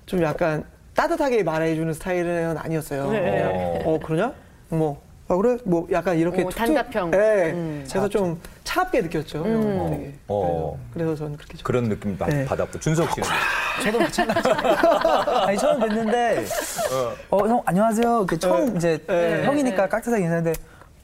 좀 0.06 0.22
약간 0.24 0.64
따뜻하게 0.96 1.44
말해주는 1.44 1.94
스타일은 1.94 2.58
아니었어요. 2.58 3.12
네. 3.12 3.82
어 3.86 4.00
그러냐? 4.04 4.34
뭐 4.70 5.02
아, 5.28 5.36
그래? 5.36 5.58
뭐 5.64 5.88
약간 5.92 6.18
이렇게 6.18 6.42
오, 6.44 6.50
툭툭- 6.50 6.58
단답형. 6.58 7.12
네. 7.12 7.52
음. 7.52 7.86
그래서 7.88 8.10
좀 8.10 8.42
차갑게 8.70 9.02
느꼈죠. 9.02 9.40
형은 9.40 9.90
되게. 9.90 10.14
어. 10.28 10.78
그래서, 10.94 11.10
그래서 11.10 11.16
저는 11.16 11.38
그렇게 11.38 11.58
좀 11.58 11.64
그런 11.64 11.90
느낌 11.90 12.16
받, 12.16 12.30
네. 12.30 12.46
받았고 12.46 12.80
준석 12.80 13.10
씨는 13.14 13.28
저도 13.84 14.00
마찬가지. 14.00 14.50
아니 15.48 15.58
처음 15.58 15.80
뵀는데 15.80 16.44
어형 17.32 17.64
안녕하세요. 17.66 18.18
이렇게 18.20 18.38
처음 18.38 18.78
이제 18.78 19.00
네. 19.08 19.44
형이니까 19.44 19.90
깍듯하게 19.90 20.22
인사했는데 20.24 20.60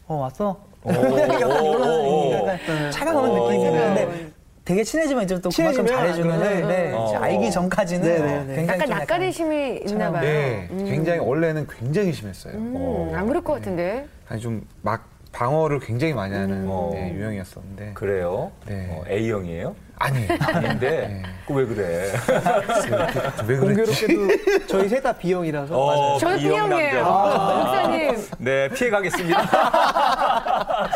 어 0.08 0.14
왔어. 0.16 0.64
약간 0.86 2.92
차가운 2.92 3.32
어, 3.32 3.50
느낌이 3.50 3.64
차가운. 3.64 3.66
있는데 3.66 4.32
되게 4.64 4.84
친해지면 4.84 5.24
이제 5.24 5.42
또 5.42 5.50
그만큼 5.50 5.88
친해지면 5.88 5.88
잘해주는데 5.88 6.48
안 6.62 6.68
네, 6.68 6.92
어. 6.94 7.18
알기 7.18 7.50
전까지는 7.50 8.08
네, 8.08 8.20
네, 8.20 8.44
네. 8.44 8.56
굉장히 8.58 8.68
약간 8.70 8.88
좀 8.90 8.98
낯가리심이 9.00 9.82
있나 9.88 10.12
봐요. 10.12 10.22
네, 10.22 10.68
굉장히 10.72 11.18
원래는 11.20 11.66
굉장히 11.68 12.14
심했어요. 12.14 12.54
음, 12.54 13.12
안 13.16 13.26
그럴 13.28 13.44
것 13.44 13.54
같은데. 13.54 14.06
아니 14.30 14.40
좀 14.40 14.64
막 14.84 15.15
방어를 15.40 15.80
굉장히 15.82 16.14
많이 16.14 16.34
하는 16.34 16.66
어. 16.70 16.92
네, 16.94 17.14
유형이었었는데 17.14 17.92
그래요? 17.94 18.52
네. 18.66 18.88
어, 18.90 19.04
A형이에요? 19.10 19.76
아니에요. 20.00 20.30
아닌데 20.42 21.24
그왜 21.46 21.66
그래? 21.66 22.12
왜? 23.48 23.58
공교롭게도 23.58 24.68
저희 24.68 24.88
셋 24.90 25.02
다 25.04 25.12
B형이라서 25.14 25.76
어, 25.78 26.18
저희 26.20 26.40
B형 26.42 26.70
B형이에요. 26.70 27.04
남자. 27.04 27.58
목사님. 27.58 28.18
네, 28.40 28.70
피해 28.70 28.90
가겠습니다. 28.90 29.40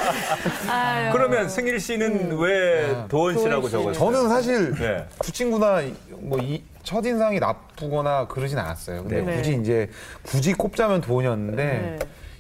아유. 0.72 1.12
그러면 1.12 1.50
승일 1.50 1.80
씨는 1.80 2.38
왜 2.40 2.96
도원 3.10 3.38
씨라고 3.38 3.68
씨. 3.68 3.72
적었어요? 3.74 3.94
저는 3.94 4.30
사실 4.30 4.74
네. 4.76 5.06
두 5.22 5.32
친구나 5.34 5.82
뭐 6.18 6.40
이 6.42 6.64
첫인상이 6.84 7.40
나쁘거나 7.40 8.28
그러진 8.28 8.58
않았어요. 8.58 9.04
근데 9.04 9.22
네. 9.22 9.36
굳이 9.36 9.54
이제 9.62 9.90
굳이 10.24 10.54
꼽자면 10.54 11.02
도원이었는데 11.02 11.64
네. 11.64 12.00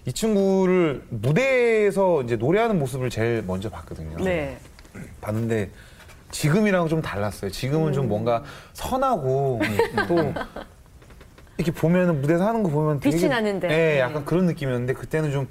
이 0.09 0.11
친구를 0.11 1.03
무대에서 1.09 2.23
이제 2.23 2.35
노래하는 2.35 2.79
모습을 2.79 3.11
제일 3.11 3.43
먼저 3.45 3.69
봤거든요. 3.69 4.17
네. 4.23 4.57
봤는데 5.21 5.69
지금이랑 6.31 6.87
좀 6.87 6.99
달랐어요. 6.99 7.51
지금은 7.51 7.93
좀 7.93 8.07
뭔가 8.09 8.43
선하고 8.73 9.61
또 10.07 10.33
이렇게 11.59 11.71
보면은 11.71 12.21
무대에서 12.21 12.47
하는 12.47 12.63
거 12.63 12.69
보면 12.69 12.99
되게 13.01 13.15
빛이 13.15 13.29
나는데. 13.29 13.67
네, 13.67 13.99
약간 13.99 14.25
그런 14.25 14.47
느낌이었는데 14.47 14.93
그때는 14.93 15.31
좀 15.31 15.47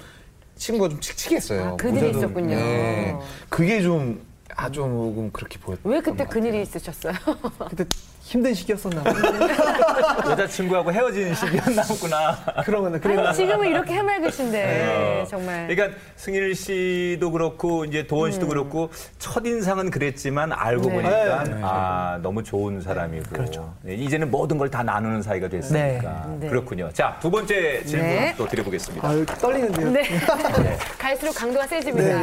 친구가 0.57 0.89
좀 0.89 0.99
칙칙했어요. 0.99 1.63
아, 1.65 1.75
그늘이 1.77 2.11
모자도- 2.11 2.17
있었군요. 2.17 2.55
네. 2.57 3.15
그게 3.47 3.81
좀 3.81 4.21
아, 4.55 4.69
좀 4.69 5.29
그렇게 5.31 5.59
보였던 5.59 5.91
왜 5.91 6.01
그때 6.01 6.23
것 6.25 6.29
그늘이 6.33 6.61
있으셨어요? 6.63 7.13
그때 7.69 7.85
힘든 8.21 8.53
시기였었나 8.53 9.01
봐요. 9.03 9.13
여자친구하고 10.31 10.91
헤어진 10.91 11.33
시기였나 11.33 11.81
보구나. 11.83 12.37
아니, 12.55 12.99
그래서 13.01 13.33
지금은 13.33 13.67
이렇게 13.69 13.93
해맑으신데, 13.93 15.25
정말. 15.29 15.67
그러니까 15.67 15.97
승일 16.15 16.53
씨도 16.53 17.31
그렇고 17.31 17.85
이제 17.85 18.05
도원 18.05 18.31
씨도 18.31 18.47
그렇고 18.47 18.89
첫 19.17 19.45
인상은 19.45 19.89
그랬지만 19.89 20.51
알고 20.51 20.89
네. 20.89 20.93
보니까 20.95 21.43
네. 21.43 21.59
아 21.63 22.19
너무 22.21 22.43
좋은 22.43 22.81
사람이고 22.81 23.45
네, 23.83 23.95
이제는 23.95 24.29
모든 24.29 24.57
걸 24.57 24.69
다 24.69 24.83
나누는 24.83 25.23
사이가 25.23 25.47
됐으니까 25.47 26.25
네. 26.29 26.37
네. 26.41 26.49
그렇군요. 26.49 26.91
자 26.93 27.17
두 27.19 27.31
번째 27.31 27.83
질문 27.85 28.07
네. 28.07 28.35
또 28.37 28.47
드려보겠습니다. 28.47 29.07
아, 29.07 29.25
떨리는데요. 29.41 29.89
네. 30.61 30.77
갈수록 30.99 31.33
강도가 31.33 31.65
세집니다. 31.65 32.19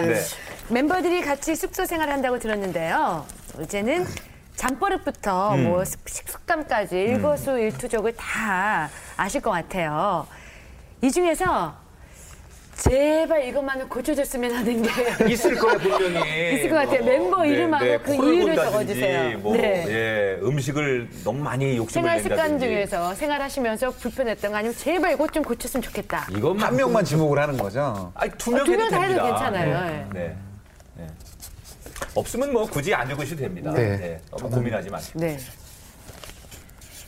네. 0.68 0.74
네. 0.74 0.82
멤버들이 0.82 1.22
같이 1.22 1.54
숙소 1.54 1.84
생활을 1.84 2.12
한다고 2.12 2.38
들었는데요. 2.38 3.24
이제는 3.62 4.06
잠버릇부터 4.56 5.54
음. 5.54 5.64
뭐 5.64 5.84
식- 5.84 6.00
식습관까지 6.08 6.96
일거수일투족을 6.98 8.14
다 8.16 8.88
아실 9.16 9.40
것 9.40 9.50
같아요. 9.50 10.26
이 11.02 11.10
중에서 11.10 11.74
제발 12.76 13.44
이것만은 13.44 13.88
고쳐줬으면 13.88 14.54
하는 14.54 14.82
게 14.82 14.90
있을 15.32 15.56
거예요 15.56 15.78
분명히. 15.78 16.54
있을 16.56 16.68
것 16.68 16.76
같아요. 16.76 17.04
멤버 17.04 17.44
이름하고 17.44 17.84
그 18.02 18.16
코를 18.16 18.34
이유를 18.34 18.54
적어주세요. 18.54 19.38
뭐, 19.38 19.56
네. 19.56 19.84
예, 19.88 20.38
음식을 20.42 21.08
너무 21.24 21.42
많이 21.42 21.76
욕심을 21.78 22.02
생활 22.18 22.20
습관. 22.22 22.58
중에서 22.58 23.14
생활하시면서 23.14 23.90
불편했던 23.92 24.50
거 24.52 24.56
아니면 24.58 24.74
제발 24.76 25.12
이것 25.14 25.32
좀 25.32 25.42
고쳤으면 25.42 25.82
좋겠다. 25.82 26.26
이것만 26.30 26.66
한 26.66 26.76
명만 26.76 27.02
지목을 27.04 27.38
하는 27.38 27.56
거죠. 27.56 28.12
아니 28.14 28.30
두 28.32 28.50
어, 28.52 28.56
명두 28.56 28.72
해도 28.72 28.82
명다 28.82 29.00
해도 29.00 29.14
됩니다. 29.14 29.24
괜찮아요. 29.38 29.80
네. 29.84 30.06
네. 30.12 30.20
네. 30.28 30.36
없으면 32.14 32.52
뭐 32.52 32.66
굳이 32.66 32.94
안 32.94 33.08
적으셔도 33.08 33.40
됩니다. 33.42 33.72
네. 33.72 33.96
네. 33.96 34.20
너무 34.30 34.50
고민하지 34.50 34.90
마시고. 34.90 35.20
네. 35.20 35.38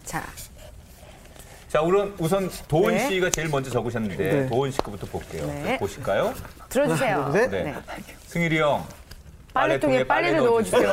자, 0.04 0.22
자, 1.68 1.82
우선 1.82 2.14
우선 2.18 2.50
도원 2.66 2.94
네. 2.94 3.08
씨가 3.08 3.30
제일 3.30 3.48
먼저 3.48 3.70
적으셨는데 3.70 4.16
네. 4.16 4.46
도원 4.46 4.70
씨 4.70 4.78
거부터 4.78 5.06
볼게요. 5.06 5.46
네. 5.46 5.78
보실까요? 5.78 6.32
들어주세요. 6.68 7.30
셋. 7.32 7.50
네. 7.50 7.62
네. 7.64 7.74
승일이 8.26 8.58
형. 8.58 8.86
빨래통에 9.54 10.06
빨래를 10.06 10.38
넣어주세요. 10.38 10.92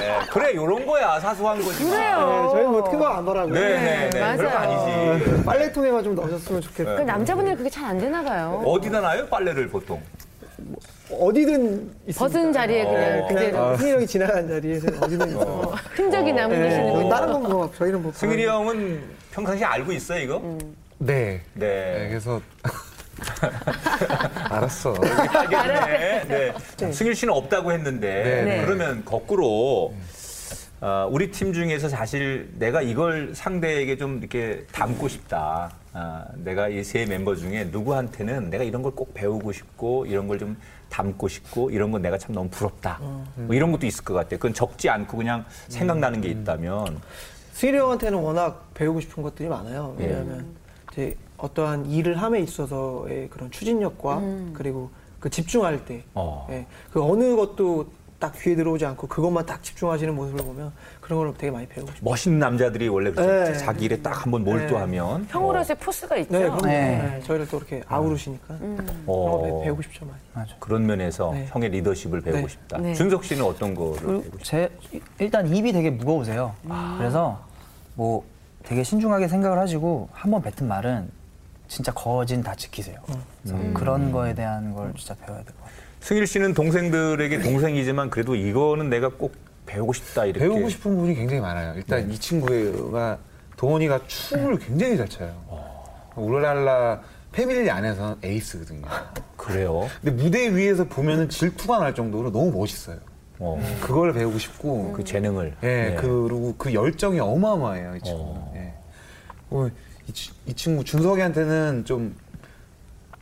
네. 0.00 0.18
그래, 0.32 0.54
요런 0.54 0.84
거야. 0.86 1.20
사소한 1.20 1.62
거지. 1.62 1.84
네, 1.84 1.90
그래요. 1.90 2.48
저희 2.52 2.64
뭐 2.64 2.82
큰거 2.82 3.06
안 3.06 3.24
바라고요. 3.24 3.54
네, 3.54 3.60
네, 3.60 4.10
네. 4.10 4.20
맞아요. 4.20 4.36
그런 4.38 4.52
거 4.52 4.58
아니지. 4.58 5.44
빨래통에만 5.44 6.04
좀 6.04 6.14
넣으셨으면 6.16 6.60
좋겠어요. 6.62 6.96
그 6.96 7.02
남자분들 7.02 7.56
그게 7.56 7.70
잘 7.70 7.84
안 7.88 7.98
되나 7.98 8.22
봐요. 8.24 8.62
어디다 8.66 9.00
놔요? 9.00 9.26
빨래를 9.28 9.68
보통. 9.68 10.02
뭐 10.68 11.28
어디든 11.28 11.90
있습니다. 12.06 12.18
벗은 12.18 12.52
자리에 12.52 12.84
그냥 12.84 13.00
네, 13.00 13.26
그대로. 13.28 13.76
승희 13.76 13.92
형이 13.92 14.06
지나간 14.06 14.48
자리에서 14.48 14.86
어디든 15.04 15.28
있어. 15.30 15.74
흔적이 15.94 16.32
남은 16.32 16.56
네, 16.60 16.68
계시는 16.68 16.88
뭐 16.88 17.02
거. 17.04 17.08
다른 17.08 17.32
건 17.32 17.42
뭐 17.42 17.72
저희는 17.78 18.02
뭐 18.02 18.12
승일이 18.12 18.44
형은 18.46 19.02
평상시에 19.32 19.64
알고 19.66 19.92
있어요 19.92 20.20
이거? 20.22 20.58
네. 20.98 21.40
네. 21.54 21.66
네, 21.66 22.08
그래서 22.08 22.40
알았어. 24.50 24.94
알겠네. 24.94 26.24
네. 26.28 26.54
자, 26.76 26.92
승일 26.92 27.14
씨는 27.14 27.32
없다고 27.34 27.72
했는데 27.72 28.22
네, 28.22 28.42
네. 28.58 28.64
그러면 28.64 29.04
거꾸로 29.04 29.94
어, 30.80 31.08
우리 31.10 31.30
팀 31.32 31.52
중에서 31.52 31.88
사실 31.88 32.50
내가 32.58 32.82
이걸 32.82 33.32
상대에게 33.34 33.96
좀 33.96 34.18
이렇게 34.18 34.64
담고 34.72 35.08
싶다. 35.08 35.70
아, 35.92 36.24
내가 36.36 36.68
이 36.68 36.82
세 36.84 37.06
멤버 37.06 37.34
중에 37.34 37.64
누구한테는 37.64 38.50
내가 38.50 38.64
이런 38.64 38.82
걸 38.82 38.92
꼭 38.92 39.14
배우고 39.14 39.52
싶고 39.52 40.06
이런 40.06 40.28
걸 40.28 40.38
좀 40.38 40.56
담고 40.90 41.28
싶고 41.28 41.70
이런 41.70 41.90
건 41.92 42.00
내가 42.02 42.16
참 42.16 42.34
너무 42.34 42.48
부럽다. 42.48 42.98
뭐 43.36 43.54
이런 43.54 43.72
것도 43.72 43.86
있을 43.86 44.04
것 44.04 44.14
같아요. 44.14 44.38
그건 44.38 44.54
적지 44.54 44.88
않고 44.88 45.18
그냥 45.18 45.44
생각나는 45.68 46.20
게 46.22 46.28
있다면 46.28 47.00
승희 47.52 47.76
형한테는 47.76 48.18
워낙 48.18 48.70
배우고 48.74 49.00
싶은 49.00 49.22
것들이 49.22 49.48
많아요. 49.48 49.94
예. 50.00 50.06
왜냐하면 50.06 50.46
이제 50.92 51.14
어떠한 51.36 51.86
일을 51.90 52.16
함에 52.22 52.40
있어서의 52.40 53.28
그런 53.28 53.50
추진력과 53.50 54.20
그리고 54.54 54.90
그 55.20 55.28
집중할 55.28 55.84
때, 55.84 56.04
어. 56.14 56.46
예, 56.50 56.64
그 56.92 57.02
어느 57.02 57.34
것도 57.36 57.90
딱 58.18 58.32
귀에 58.40 58.54
들어오지 58.56 58.86
않고 58.86 59.08
그것만 59.08 59.44
딱 59.46 59.62
집중하시는 59.62 60.14
모습을 60.14 60.42
보면 60.44 60.72
그런 61.08 61.20
걸 61.24 61.34
되게 61.38 61.50
많이 61.50 61.66
배우고 61.66 61.90
싶어요. 61.90 62.10
멋있는 62.10 62.38
남자들이 62.38 62.86
원래 62.88 63.10
그렇죠. 63.10 63.52
네. 63.52 63.56
자기 63.56 63.86
일에 63.86 63.96
딱 64.02 64.24
한번 64.26 64.44
몰두하면 64.44 65.26
형으로서의 65.30 65.78
포스가 65.78 66.16
있죠. 66.18 66.32
네, 66.34 66.40
그럼 66.44 66.58
네. 66.58 66.70
네, 67.14 67.22
저희를 67.24 67.48
또 67.48 67.56
이렇게 67.56 67.82
아우르시니까 67.88 68.54
어, 68.54 68.58
그런 68.60 69.06
거 69.06 69.42
배- 69.60 69.64
배우고 69.64 69.82
싶죠 69.82 70.04
많이. 70.04 70.18
맞아. 70.34 70.54
그런 70.60 70.84
면에서 70.84 71.32
네. 71.32 71.46
형의 71.48 71.70
리더십을 71.70 72.20
배우고 72.20 72.40
네. 72.42 72.48
싶다. 72.48 72.76
네. 72.78 72.92
준석 72.94 73.24
씨는 73.24 73.42
어떤 73.42 73.74
거를 73.74 74.20
배우고? 74.20 74.38
제 74.42 74.68
일단 75.18 75.46
입이 75.48 75.72
되게 75.72 75.88
무거우세요. 75.88 76.54
그래서 76.98 77.42
뭐 77.94 78.22
되게 78.62 78.84
신중하게 78.84 79.28
생각을 79.28 79.58
하시고 79.58 80.10
한 80.12 80.30
번 80.30 80.42
뱉은 80.42 80.68
말은 80.68 81.08
진짜 81.68 81.90
거진 81.92 82.42
다 82.42 82.54
지키세요. 82.54 82.98
그래서 83.42 83.56
그런 83.72 84.12
거에 84.12 84.34
대한 84.34 84.74
걸 84.74 84.92
진짜 84.94 85.14
배워야 85.14 85.42
될 85.42 85.54
것 85.54 85.60
같아요. 85.62 85.78
승일 86.00 86.26
씨는 86.26 86.52
동생들에게 86.52 87.40
동생이지만 87.40 88.10
그래도 88.10 88.34
이거는 88.36 88.90
내가 88.90 89.08
꼭 89.08 89.34
배우고 89.68 89.92
싶다 89.92 90.24
이렇게 90.24 90.40
배우고 90.40 90.68
싶은 90.70 90.94
부분이 90.94 91.14
굉장히 91.14 91.40
많아요. 91.42 91.74
일단 91.76 92.10
이 92.10 92.18
친구가 92.18 93.18
도원이가 93.56 94.00
춤을 94.06 94.58
굉장히 94.58 94.96
잘 94.96 95.08
춰요. 95.08 95.34
우라랄라 96.16 97.02
패밀리 97.32 97.70
안에서는 97.70 98.16
에이스거든요. 98.22 98.86
그래요. 99.36 99.86
근데 100.02 100.22
무대 100.22 100.54
위에서 100.56 100.84
보면은 100.84 101.28
질투가 101.28 101.78
날 101.78 101.94
정도로 101.94 102.32
너무 102.32 102.50
멋있어요. 102.58 102.96
어, 103.40 103.60
그걸 103.80 104.12
배우고 104.14 104.36
싶고, 104.38 104.92
그 104.94 105.04
재능을. 105.04 105.54
예, 105.62 105.66
네. 105.90 105.96
그리고 106.00 106.54
그 106.58 106.74
열정이 106.74 107.20
어마어마해요, 107.20 107.94
이 107.96 108.00
친구. 108.00 108.20
어. 108.20 108.52
예. 108.56 108.74
어, 109.50 109.68
이, 110.08 110.12
치- 110.12 110.32
이 110.46 110.54
친구 110.54 110.82
준석이한테는 110.82 111.84
좀 111.84 112.16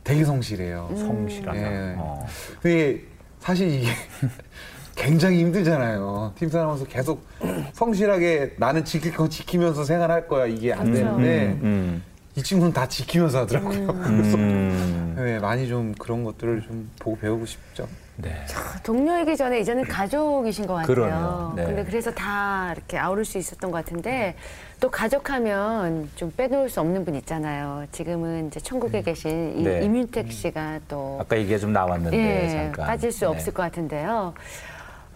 되게 0.03 0.25
성실해요. 0.25 0.89
성실하다. 0.97 1.59
예. 1.59 1.95
어. 1.99 2.25
그게 2.61 3.03
사실 3.39 3.69
이게 3.69 3.91
굉장히 4.97 5.39
힘들잖아요. 5.39 6.33
팀 6.35 6.49
사람으로서 6.49 6.85
계속 6.85 7.25
성실하게 7.73 8.55
나는 8.57 8.83
지킬 8.83 9.13
건 9.13 9.29
지키면서 9.29 9.83
생활할 9.85 10.27
거야 10.27 10.47
이게 10.47 10.73
안 10.73 10.91
되는데 10.91 11.57
음, 11.61 12.03
이 12.35 12.41
친구는 12.43 12.73
다 12.73 12.87
지키면서 12.87 13.41
하더라고요. 13.41 13.87
그래서 13.87 14.37
음. 14.37 15.13
네, 15.15 15.39
많이 15.39 15.67
좀 15.67 15.93
그런 15.97 16.23
것들을 16.23 16.61
좀 16.61 16.89
보고 16.99 17.17
배우고 17.17 17.45
싶죠. 17.45 17.87
네. 18.15 18.33
동료이기 18.83 19.37
전에 19.37 19.59
이제는 19.59 19.83
가족이신 19.83 20.65
것 20.65 20.73
같아요. 20.73 20.87
그러네요. 20.87 21.53
네. 21.55 21.65
근데 21.65 21.83
그래서 21.83 22.11
다 22.11 22.73
이렇게 22.75 22.97
아우를 22.97 23.23
수 23.23 23.37
있었던 23.37 23.69
것 23.69 23.77
같은데 23.77 24.35
또 24.79 24.89
가족하면 24.89 26.09
좀 26.15 26.33
빼놓을 26.35 26.69
수 26.69 26.81
없는 26.81 27.05
분 27.05 27.13
있잖아요. 27.13 27.85
지금은 27.91 28.47
이제 28.47 28.59
천국에 28.59 29.03
계신 29.03 29.59
이 29.59 29.63
네. 29.63 29.83
임윤택 29.85 30.31
씨가 30.31 30.79
또 30.87 31.19
아까 31.21 31.37
얘기가 31.37 31.59
좀 31.59 31.71
나왔는데 31.73 32.17
예, 32.17 32.49
잠깐. 32.49 32.87
빠질 32.87 33.11
수 33.11 33.19
네. 33.19 33.25
없을 33.27 33.53
것 33.53 33.61
같은데요. 33.61 34.33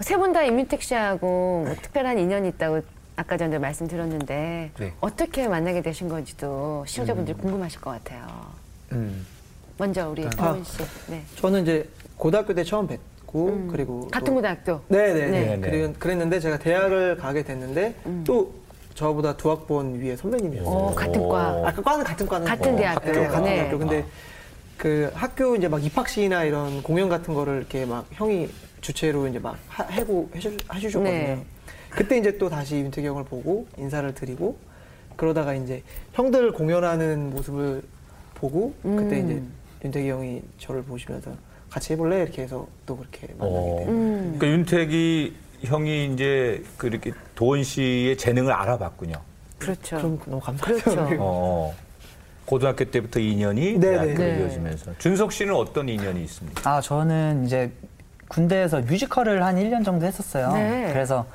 세 0.01 0.17
분 0.17 0.33
다 0.33 0.43
임윤택 0.43 0.81
씨하고 0.81 1.63
뭐 1.67 1.75
특별한 1.81 2.17
인연이 2.17 2.49
있다고 2.49 2.81
아까 3.15 3.37
전에 3.37 3.59
말씀드렸는데 3.59 4.71
네. 4.77 4.93
어떻게 4.99 5.47
만나게 5.47 5.81
되신 5.81 6.09
건지도 6.09 6.83
시청자분들이 6.87 7.37
궁금하실 7.37 7.81
것 7.81 7.91
같아요. 7.91 8.25
음. 8.93 9.25
먼저 9.77 10.09
우리 10.09 10.27
태훈 10.29 10.63
씨. 10.63 10.77
네. 11.07 11.21
저는 11.35 11.63
이제 11.63 11.87
고등학교 12.17 12.53
때 12.53 12.63
처음 12.63 12.87
뵙고 12.87 13.67
그리고 13.71 14.07
같은 14.09 14.27
또- 14.27 14.33
고등학교. 14.35 14.81
네네. 14.87 15.25
네. 15.27 15.57
네. 15.57 15.59
그랬, 15.59 15.99
그랬는데 15.99 16.39
제가 16.39 16.57
대학을 16.59 17.17
가게 17.17 17.43
됐는데 17.43 17.95
또 18.25 18.53
저보다 18.95 19.37
두 19.37 19.49
학번 19.51 19.99
위에 19.99 20.15
선배님이었어요. 20.15 20.73
어, 20.73 20.93
같은 20.95 21.27
과. 21.29 21.61
아, 21.65 21.73
그 21.73 21.81
과는 21.81 22.03
같은 22.03 22.27
과는 22.27 22.47
같은 22.47 22.73
어, 22.73 22.77
대학교. 22.77 23.11
네, 23.11 23.27
같은 23.27 23.43
네. 23.43 23.55
대학교. 23.55 23.77
근데 23.79 24.05
그 24.77 25.11
학교 25.13 25.55
이제 25.55 25.67
막 25.67 25.83
입학식이나 25.83 26.43
이런 26.43 26.81
공연 26.83 27.07
같은 27.09 27.33
거를 27.33 27.57
이렇게 27.57 27.85
막 27.85 28.05
형이 28.13 28.49
주최로 28.81 29.27
이제 29.27 29.39
막 29.39 29.57
하- 29.67 29.83
해고 29.85 30.29
해주, 30.35 30.57
해주셨거든요. 30.73 31.03
네. 31.17 31.45
그때 31.89 32.17
이제 32.17 32.37
또 32.37 32.49
다시 32.49 32.89
형을 32.93 33.23
보고 33.25 33.67
인사를 33.77 34.13
드리고 34.13 34.57
그러다가 35.15 35.53
이제 35.53 35.83
형들 36.13 36.51
공연하는 36.51 37.29
모습을 37.31 37.83
보고 38.35 38.73
그때 38.81 39.21
음. 39.21 39.25
이제 39.25 39.41
윤택이 39.85 40.09
형이 40.09 40.41
저를 40.57 40.83
보시면서 40.83 41.31
같이 41.69 41.93
해볼래 41.93 42.23
이렇게 42.23 42.41
해서 42.43 42.67
또 42.85 42.97
그렇게 42.97 43.27
만나게 43.37 43.45
어. 43.59 43.75
돼요. 43.77 43.87
음. 43.89 44.35
그러니까 44.39 44.47
윤택이 44.47 45.35
형이 45.63 46.13
이제 46.13 46.63
그렇게 46.77 47.11
도원 47.35 47.63
씨의 47.63 48.17
재능을 48.17 48.51
알아봤군요. 48.51 49.15
그렇죠. 49.59 49.97
그럼 49.97 50.19
너무 50.25 50.39
감사하죠. 50.41 50.83
그렇죠. 50.83 51.17
어. 51.19 51.75
고등학교 52.45 52.83
때부터 52.85 53.19
인연이 53.19 53.77
네, 53.79 54.13
네. 54.13 54.39
이어지면서 54.41 54.97
준석 54.97 55.31
씨는 55.31 55.53
어떤 55.53 55.87
인연이 55.87 56.23
있습니까? 56.23 56.69
아, 56.69 56.81
저는 56.81 57.45
이제 57.45 57.71
군대에서 58.31 58.79
뮤지컬을 58.79 59.43
한 59.43 59.57
1년 59.57 59.83
정도 59.83 60.05
했었어요. 60.05 60.53
네. 60.53 60.89
그래서 60.93 61.25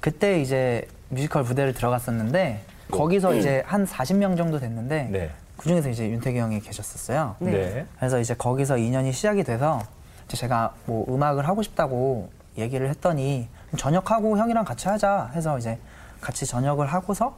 그때 0.00 0.40
이제 0.40 0.86
뮤지컬 1.08 1.42
부대를 1.42 1.74
들어갔었는데 1.74 2.60
거기서 2.92 3.34
이제 3.34 3.62
한 3.66 3.84
40명 3.84 4.36
정도 4.36 4.60
됐는데 4.60 5.08
네. 5.10 5.30
그 5.56 5.68
중에서 5.68 5.88
이제 5.88 6.08
윤태기 6.08 6.38
형이 6.38 6.60
계셨었어요. 6.60 7.36
네. 7.40 7.50
네. 7.50 7.86
그래서 7.98 8.20
이제 8.20 8.34
거기서 8.34 8.78
인연이 8.78 9.12
시작이 9.12 9.42
돼서 9.42 9.82
제가 10.28 10.74
뭐 10.86 11.04
음악을 11.12 11.46
하고 11.48 11.62
싶다고 11.62 12.30
얘기를 12.56 12.88
했더니 12.88 13.48
전역하고 13.76 14.38
형이랑 14.38 14.64
같이 14.64 14.86
하자 14.86 15.32
해서 15.34 15.58
이제 15.58 15.78
같이 16.20 16.46
전역을 16.46 16.86
하고서 16.86 17.34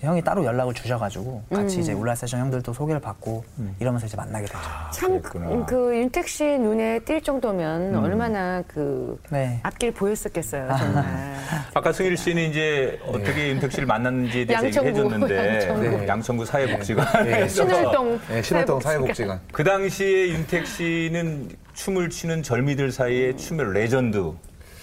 형이 0.00 0.22
따로 0.22 0.44
연락을 0.44 0.74
주셔가지고 0.74 1.42
같이 1.52 1.80
이제 1.80 1.92
울랄라 1.92 2.14
세션 2.14 2.40
형들도 2.40 2.72
소개를 2.72 3.00
받고 3.00 3.44
이러면서 3.80 4.06
이제 4.06 4.16
만나게 4.16 4.46
되죠. 4.46 4.58
참 4.92 5.20
그랬구나. 5.20 5.66
그 5.66 5.96
윤택 5.96 6.28
씨 6.28 6.44
눈에 6.44 7.00
띌 7.00 7.22
정도면 7.24 7.96
얼마나 7.96 8.62
그 8.68 9.20
네. 9.30 9.58
앞길 9.62 9.92
보였었겠어요, 9.92 10.68
정말. 10.78 11.04
아까 11.74 11.92
승일 11.92 12.16
씨는 12.16 12.50
이제 12.50 13.00
어떻게 13.06 13.48
윤택 13.48 13.72
씨를 13.72 13.86
만났는지에 13.86 14.44
대해서 14.44 14.66
양천구, 14.66 14.88
얘기해 14.88 15.02
줬는데 15.08 15.54
양천구. 15.54 15.82
네. 15.82 16.08
양천구 16.08 16.44
사회복지관 16.44 17.24
네. 17.24 17.48
신월동 17.48 18.20
네, 18.28 18.42
신월동 18.42 18.80
사회복지관. 18.80 19.40
그 19.52 19.64
당시에 19.64 20.28
윤택 20.28 20.66
씨는 20.66 21.48
춤을 21.74 22.10
추는 22.10 22.42
젊은이들 22.42 22.92
사이에 22.92 23.34
춤의 23.34 23.72
레전드 23.72 24.32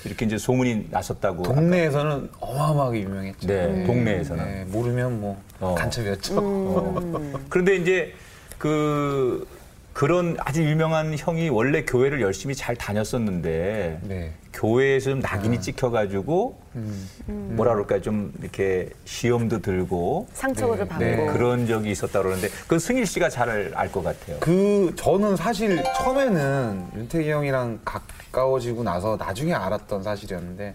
이렇게 0.06 0.26
이제 0.26 0.38
소문이 0.38 0.88
났었다고. 0.92 1.44
동네에서는 1.44 2.30
어마어마하게 2.40 3.02
유명했죠. 3.02 3.48
네, 3.48 3.84
동네에서는. 3.86 4.46
네, 4.46 4.66
모르면 4.66 5.20
뭐 5.20 5.42
어. 5.60 5.76
간첩이었죠. 5.76 7.42
그런데 7.50 7.76
이제 7.76 8.14
그 8.58 9.48
그런 9.96 10.36
아주 10.42 10.62
유명한 10.62 11.18
형이 11.18 11.48
원래 11.48 11.86
교회를 11.86 12.20
열심히 12.22 12.54
잘 12.54 12.76
다녔었는데 12.76 14.02
네. 14.04 14.34
교회에서 14.52 15.12
좀 15.12 15.20
낙인이 15.22 15.62
찍혀가지고 15.62 16.60
음. 16.76 17.08
뭐라 17.56 17.72
그럴까 17.72 18.02
좀 18.02 18.34
이렇게 18.42 18.90
시험도 19.06 19.62
들고 19.62 20.28
상처를 20.34 20.86
받고. 20.86 21.02
네, 21.02 21.16
그런 21.32 21.66
적이 21.66 21.92
있었다 21.92 22.22
그러는데 22.22 22.50
그건 22.64 22.80
승일 22.80 23.06
씨가 23.06 23.30
잘 23.30 23.72
알 23.74 23.90
것 23.90 24.04
같아요. 24.04 24.36
그 24.42 24.92
저는 24.98 25.38
사실 25.38 25.82
처음에는 25.96 26.88
윤태기 26.98 27.32
형이랑 27.32 27.80
가까워지고 27.86 28.84
나서 28.84 29.16
나중에 29.16 29.54
알았던 29.54 30.04
사실이었는데 30.04 30.74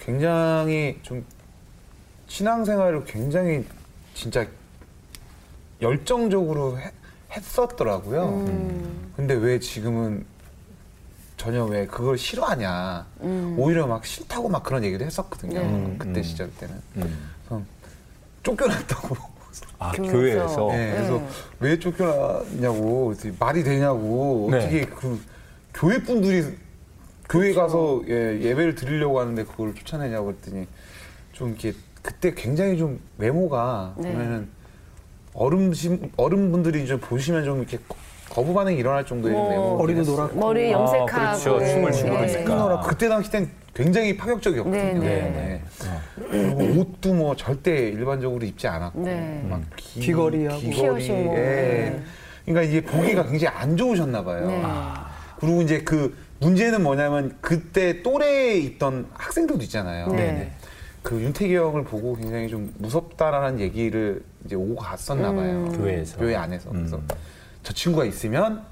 굉장히 0.00 0.98
좀 1.00 1.24
신앙생활을 2.26 3.04
굉장히 3.04 3.64
진짜 4.12 4.44
열정적으로 5.80 6.78
해- 6.78 6.92
했었더라고요. 7.36 8.24
음. 8.28 9.12
근데 9.16 9.34
왜 9.34 9.58
지금은 9.58 10.24
전혀 11.36 11.64
왜 11.64 11.86
그걸 11.86 12.16
싫어하냐. 12.16 13.06
오히려 13.56 13.86
막 13.86 14.04
싫다고 14.06 14.48
막 14.48 14.62
그런 14.62 14.84
얘기도 14.84 15.04
했었거든요. 15.04 15.60
네. 15.60 15.96
그때 15.98 16.20
음. 16.20 16.22
시절 16.22 16.50
때는. 16.52 16.74
음. 16.96 17.30
그래서 17.46 17.62
쫓겨났다고. 18.42 19.16
아, 19.78 19.92
교회에서. 19.92 20.12
교회에서. 20.12 20.68
네, 20.68 20.92
그래서 20.94 21.18
네. 21.18 21.28
왜 21.60 21.78
쫓겨났냐고 21.78 23.14
말이 23.38 23.62
되냐고 23.62 24.48
네. 24.50 24.58
어떻게 24.58 24.86
그 24.86 25.20
교회 25.74 26.02
분들이 26.02 26.56
교회 27.28 27.52
가서 27.52 28.02
예, 28.08 28.40
예배를 28.40 28.74
드리려고 28.74 29.20
하는데 29.20 29.44
그걸 29.44 29.74
쫓아내냐고 29.74 30.26
그랬더니 30.26 30.66
좀 31.32 31.50
이렇게 31.50 31.74
그때 32.02 32.34
굉장히 32.34 32.76
좀 32.76 33.00
외모가 33.18 33.94
네. 33.98 34.12
보면은 34.12 34.48
어른 35.34 35.72
어른분들이 36.16 36.86
좀 36.86 36.98
보시면 37.00 37.44
좀 37.44 37.58
이렇게 37.58 37.76
거- 37.88 37.96
거부 38.30 38.54
반응이 38.54 38.76
일어날 38.78 39.04
정도의 39.04 39.34
뭐, 39.34 39.48
외모 39.50 39.76
머리도 39.78 40.02
노랗고. 40.02 40.38
머리 40.40 40.72
염색하고. 40.72 41.06
그렇죠. 41.06 41.58
춤을 41.66 41.92
추고 41.92 42.08
네. 42.20 42.44
그러니까. 42.44 42.80
그때 42.80 43.08
당시 43.08 43.30
땐 43.30 43.50
굉장히 43.74 44.16
파격적이었거든요. 44.16 44.82
네, 44.82 44.92
네. 44.98 45.30
네. 45.34 45.62
그리고 46.30 46.80
옷도 46.80 47.12
뭐 47.14 47.36
절대 47.36 47.88
일반적으로 47.88 48.44
입지 48.44 48.66
않았고 48.68 49.02
네. 49.02 49.44
막 49.48 49.60
기, 49.76 50.00
귀걸이하고. 50.00 50.60
피어싱 50.60 51.24
뭐. 51.24 51.34
예. 51.36 51.40
네. 51.40 52.02
그러니까 52.44 52.62
이게 52.62 52.84
보기가 52.84 53.24
굉장히 53.26 53.56
안 53.56 53.76
좋으셨나 53.76 54.22
봐요. 54.24 54.46
네. 54.46 54.62
그리고 55.40 55.62
이제 55.62 55.82
그 55.82 56.16
문제는 56.40 56.82
뭐냐면 56.82 57.36
그때 57.40 58.02
또래에 58.02 58.56
있던 58.58 59.06
학생들도 59.12 59.62
있잖아요. 59.64 60.08
네. 60.08 60.52
그 61.02 61.20
윤태기 61.20 61.54
형을 61.54 61.84
보고 61.84 62.14
굉장히 62.16 62.48
좀 62.48 62.72
무섭다라는 62.78 63.60
얘기를 63.60 64.22
이제 64.44 64.54
오고 64.56 64.76
갔었나 64.76 65.30
음. 65.30 65.36
봐요. 65.36 65.78
교회에서. 65.78 66.18
교회 66.18 66.36
안에서. 66.36 66.70
음. 66.70 66.74
그래서 66.74 67.00
저 67.62 67.72
친구가 67.72 68.04
있으면 68.04 68.62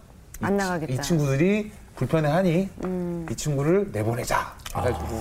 안 0.41 0.55
이, 0.55 0.57
나가겠다. 0.57 0.93
이 0.93 1.01
친구들이 1.03 1.73
불편해하니 1.97 2.69
음. 2.85 3.27
이 3.31 3.35
친구를 3.35 3.91
내보내자 3.93 4.55
해가지고 4.77 5.21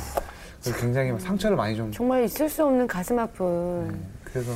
그래서 0.62 0.80
굉장히 0.80 1.12
막 1.12 1.22
상처를 1.22 1.56
많이 1.58 1.76
좀 1.76 1.92
정말 1.92 2.24
있을 2.24 2.50
수 2.50 2.66
없는 2.66 2.88
가슴 2.88 3.20
아픈. 3.20 4.04
그래서 4.24 4.52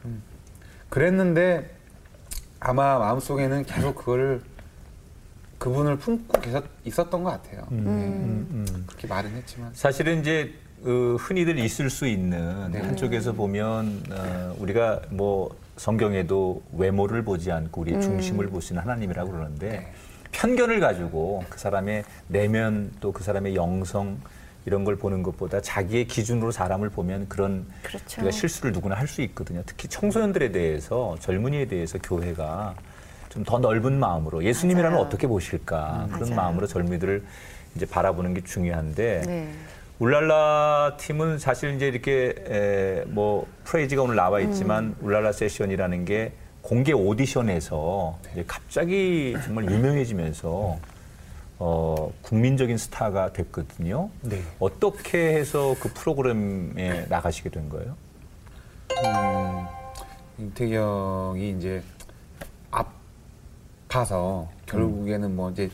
좀 0.00 0.22
그랬는데 0.88 1.70
아마 2.60 2.98
마음속에는 2.98 3.64
계속 3.64 3.94
그거를 3.94 4.42
그분을 5.58 5.96
품고 5.98 6.40
계속 6.40 6.66
있었던 6.84 7.22
것 7.22 7.30
같아요. 7.30 7.66
네. 7.70 7.76
음, 7.78 8.46
음. 8.50 8.84
그렇게 8.86 9.06
말은 9.06 9.30
했지만 9.30 9.70
사실은 9.74 10.20
이제 10.20 10.52
그 10.82 11.16
흔히들 11.20 11.58
있을 11.58 11.90
수 11.90 12.06
있는 12.06 12.72
네. 12.72 12.80
한쪽에서 12.80 13.32
보면 13.32 14.02
어, 14.10 14.54
우리가 14.58 15.00
뭐 15.10 15.54
성경에도 15.76 16.62
외모를 16.72 17.22
보지 17.22 17.52
않고 17.52 17.82
우리 17.82 18.00
중심을 18.00 18.48
보시는 18.48 18.82
하나님이라고 18.82 19.30
그러는데 19.30 19.68
네. 19.70 19.92
편견을 20.32 20.80
가지고 20.80 21.44
그 21.48 21.58
사람의 21.58 22.04
내면 22.28 22.90
또 23.00 23.12
그 23.12 23.22
사람의 23.22 23.54
영성 23.54 24.18
이런 24.64 24.84
걸 24.84 24.96
보는 24.96 25.22
것보다 25.22 25.60
자기의 25.60 26.06
기준으로 26.06 26.50
사람을 26.52 26.88
보면 26.90 27.28
그런 27.28 27.66
그렇죠. 27.82 28.20
우리가 28.20 28.30
실수를 28.30 28.72
누구나 28.72 28.94
할 28.96 29.06
수 29.08 29.22
있거든요. 29.22 29.62
특히 29.66 29.88
청소년들에 29.88 30.52
대해서 30.52 31.16
젊은이에 31.20 31.66
대해서 31.66 31.98
교회가 32.02 32.74
좀 33.28 33.44
더 33.44 33.58
넓은 33.58 33.98
마음으로 33.98 34.44
예수님이라면 34.44 34.92
맞아요. 34.92 35.06
어떻게 35.06 35.26
보실까 35.26 36.06
그런 36.12 36.20
맞아요. 36.30 36.34
마음으로 36.36 36.66
젊은이들을 36.66 37.22
이제 37.76 37.86
바라보는 37.86 38.34
게 38.34 38.42
중요한데 38.42 39.22
네. 39.26 39.52
울랄라 40.02 40.96
팀은 40.96 41.38
사실 41.38 41.76
이제 41.76 41.86
이렇게 41.86 42.34
에, 42.48 43.04
뭐 43.06 43.46
프레이즈가 43.62 44.02
오늘 44.02 44.16
나와 44.16 44.40
있지만 44.40 44.86
음. 44.86 44.96
울랄라 45.00 45.30
세션이라는 45.30 46.04
게 46.04 46.32
공개 46.60 46.90
오디션에서 46.90 48.18
이제 48.32 48.42
갑자기 48.44 49.36
정말 49.44 49.70
유명해지면서 49.70 50.76
어, 51.60 52.12
국민적인 52.22 52.78
스타가 52.78 53.32
됐거든요. 53.32 54.10
네. 54.22 54.42
어떻게 54.58 55.34
해서 55.36 55.76
그 55.78 55.92
프로그램에 55.94 57.06
나가시게 57.08 57.50
된 57.50 57.68
거예요? 57.68 57.96
음, 59.04 59.66
임태기 60.36 60.74
형이 60.74 61.50
이제 61.50 61.80
아파서 63.88 64.50
결국에는 64.66 65.36
뭐 65.36 65.52
이제 65.52 65.70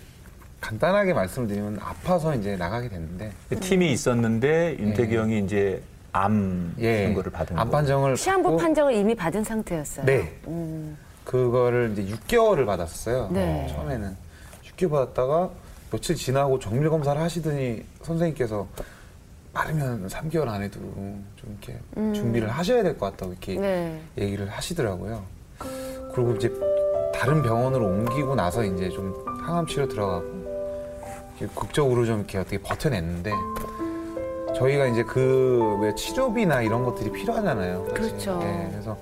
간단하게 0.61 1.14
말씀을 1.14 1.49
드리면 1.49 1.79
아파서 1.81 2.35
이제 2.35 2.57
나가게 2.57 2.88
됐는데 2.88 3.33
팀이 3.61 3.92
있었는데 3.92 4.77
윤태기 4.79 5.12
네. 5.12 5.16
형이 5.16 5.38
이제 5.44 5.83
암 6.12 6.75
선고를 6.81 7.31
받은 7.31 7.59
암. 7.59 7.71
판정을 7.71 8.16
시한부 8.16 8.57
판정을 8.57 8.94
이미 8.94 9.14
받은 9.14 9.44
상태였어요. 9.44 10.05
네. 10.07 10.37
음. 10.49 10.97
그거를 11.25 11.94
이제 11.97 12.14
6개월을 12.14 12.66
받았어요. 12.66 13.29
네. 13.33 13.64
어, 13.64 13.75
처음에는 13.75 14.16
6개월 14.77 14.90
받았다가 14.90 15.51
며칠 15.90 16.16
지나고 16.16 16.59
정밀 16.59 16.88
검사를 16.90 17.21
하시더니 17.21 17.85
선생님께서 18.03 18.66
빠르면 19.53 20.09
3개월 20.09 20.49
안에도 20.49 20.81
좀 20.81 21.25
이렇게 21.62 21.79
준비를 22.14 22.49
하셔야 22.49 22.83
될 22.83 22.99
것 22.99 23.11
같다고 23.11 23.33
이렇게 23.33 23.57
음. 23.57 23.62
네. 23.62 24.01
얘기를 24.18 24.49
하시더라고요. 24.49 25.23
그리고 26.14 26.35
이제 26.35 26.51
다른 27.14 27.42
병원으로 27.42 27.85
옮기고 27.87 28.35
나서 28.35 28.64
이제 28.64 28.88
좀 28.88 29.14
항암 29.42 29.66
치료 29.66 29.87
들어가고 29.88 30.48
극적으로 31.46 32.05
좀 32.05 32.18
이렇게 32.18 32.38
어떻게 32.38 32.59
버텨냈는데 32.59 33.33
저희가 34.57 34.87
이제 34.87 35.03
그왜 35.05 35.94
치료비나 35.94 36.62
이런 36.62 36.85
것들이 36.85 37.11
필요하잖아요. 37.12 37.87
사실. 37.90 37.94
그렇죠. 37.94 38.40
예, 38.42 38.68
그래서 38.70 38.96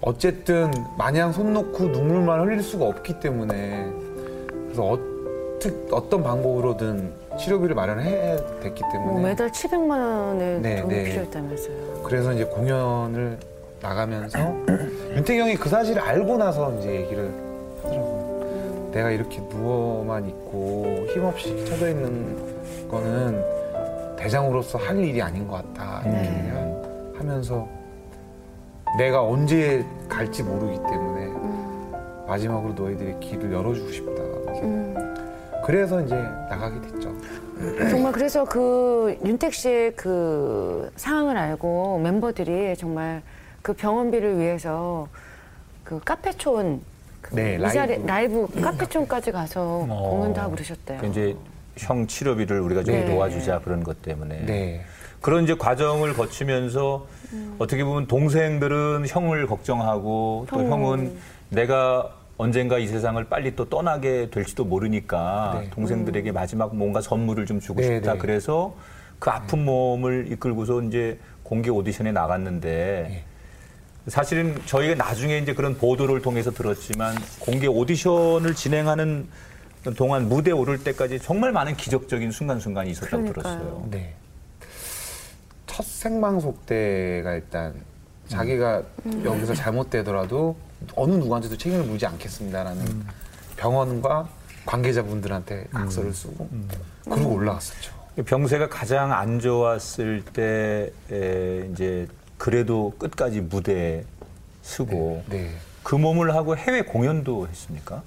어쨌든 0.00 0.70
마냥 0.96 1.32
손 1.32 1.52
놓고 1.52 1.84
눈물만 1.84 2.40
흘릴 2.40 2.62
수가 2.62 2.86
없기 2.86 3.20
때문에 3.20 3.90
그래서 4.64 4.84
어떻 4.84 5.72
어떤 5.92 6.22
방법으로든 6.22 7.12
치료비를 7.38 7.74
마련해야 7.74 8.36
됐기 8.60 8.82
때문에 8.92 9.12
뭐 9.12 9.20
매달 9.20 9.50
700만 9.50 9.90
원의 9.90 10.60
네, 10.60 10.80
돈이 10.82 10.94
네. 10.94 11.04
필요했다면서요. 11.04 12.02
그래서 12.04 12.32
이제 12.32 12.44
공연을 12.44 13.38
나가면서 13.82 14.38
윤태기 15.16 15.40
형이 15.40 15.56
그 15.56 15.68
사실을 15.68 16.00
알고 16.00 16.36
나서 16.38 16.72
이제 16.78 16.94
얘기를 16.94 17.30
하더라고요. 17.82 18.29
내가 18.92 19.10
이렇게 19.10 19.40
누워만 19.40 20.28
있고 20.28 21.06
힘없이 21.12 21.64
쳐져 21.64 21.88
있는 21.90 22.88
거는 22.88 23.60
대장으로서 24.16 24.78
할 24.78 24.98
일이 24.98 25.22
아닌 25.22 25.46
것 25.46 25.56
같다. 25.74 26.02
이렇게 26.04 26.18
네. 26.18 26.38
얘기를 26.38 27.14
하면서 27.18 27.68
내가 28.98 29.22
언제 29.22 29.84
갈지 30.08 30.42
모르기 30.42 30.76
때문에 30.76 32.26
마지막으로 32.26 32.74
너희들의 32.74 33.20
길을 33.20 33.52
열어주고 33.52 33.90
싶다. 33.92 34.22
음. 34.62 34.94
그래서 35.64 36.00
이제 36.00 36.14
나가게 36.14 36.80
됐죠. 36.80 37.14
정말 37.90 38.12
그래서 38.12 38.44
그 38.44 39.16
윤택 39.24 39.54
씨의 39.54 39.94
그 39.94 40.90
상황을 40.96 41.36
알고 41.36 41.98
멤버들이 42.00 42.76
정말 42.76 43.22
그 43.62 43.74
병원비를 43.74 44.38
위해서 44.38 45.06
그 45.84 46.00
카페촌 46.00 46.82
그 47.20 47.34
네, 47.34 47.56
이 47.56 47.72
자리- 47.72 48.04
라이브. 48.04 48.06
라이브 48.06 48.60
카페촌까지 48.60 49.32
가서 49.32 49.86
어. 49.88 50.10
공연도 50.10 50.50
그러셨대요. 50.50 50.98
그 51.00 51.06
이제 51.06 51.36
형 51.76 52.06
치료비를 52.06 52.60
우리가 52.60 52.82
좀 52.82 52.94
네. 52.94 53.04
도와주자 53.06 53.60
그런 53.60 53.82
것 53.82 54.02
때문에. 54.02 54.44
네. 54.46 54.80
그런 55.20 55.44
이제 55.44 55.54
과정을 55.54 56.14
거치면서 56.14 57.06
어떻게 57.58 57.84
보면 57.84 58.06
동생들은 58.06 59.04
형을 59.06 59.46
걱정하고 59.46 60.46
또 60.50 60.60
형. 60.62 60.70
형은 60.72 61.12
내가 61.50 62.14
언젠가 62.38 62.78
이 62.78 62.86
세상을 62.86 63.22
빨리 63.24 63.54
또 63.54 63.68
떠나게 63.68 64.30
될지도 64.30 64.64
모르니까 64.64 65.60
네. 65.62 65.70
동생들에게 65.70 66.32
마지막 66.32 66.74
뭔가 66.74 67.02
선물을 67.02 67.44
좀 67.44 67.60
주고 67.60 67.80
네, 67.82 67.96
싶다. 67.96 68.14
네. 68.14 68.18
그래서 68.18 68.74
그 69.18 69.28
아픈 69.28 69.66
몸을 69.66 70.32
이끌고서 70.32 70.80
이제 70.82 71.18
공개 71.42 71.68
오디션에 71.68 72.12
나갔는데 72.12 73.06
네. 73.08 73.24
사실은 74.10 74.60
저희가 74.66 74.96
나중에 74.96 75.38
이제 75.38 75.54
그런 75.54 75.76
보도를 75.76 76.20
통해서 76.20 76.50
들었지만 76.50 77.14
공개 77.38 77.66
오디션을 77.66 78.54
진행하는 78.54 79.28
동안 79.96 80.28
무대 80.28 80.50
오를 80.50 80.82
때까지 80.82 81.20
정말 81.20 81.52
많은 81.52 81.76
기적적인 81.76 82.30
순간순간이 82.32 82.90
있었다고 82.90 83.22
그러니까요. 83.22 83.42
들었어요. 83.42 83.88
네. 83.90 84.14
첫 85.66 85.86
생방송 85.86 86.54
때가 86.66 87.34
일단 87.34 87.74
자기가 88.28 88.82
여기서 89.24 89.54
잘못되더라도 89.54 90.56
어느 90.94 91.12
누구한테도 91.14 91.56
책임을 91.56 91.84
물지 91.84 92.06
않겠습니다라는 92.06 93.04
병원과 93.56 94.28
관계자분들한테 94.66 95.66
각서를 95.72 96.12
쓰고 96.12 96.48
그러고 97.04 97.34
올라갔었죠. 97.34 97.92
병세가 98.26 98.68
가장 98.68 99.12
안 99.12 99.38
좋았을 99.38 100.22
때 100.32 100.92
에, 101.10 101.68
이제 101.72 102.06
그래도 102.50 102.94
끝까지 102.98 103.42
무대에 103.42 104.02
서고 104.62 105.22
네. 105.28 105.50
그 105.82 105.94
몸을 105.94 106.34
하고 106.34 106.56
해외 106.56 106.80
공연도 106.80 107.46
했습니까? 107.46 108.02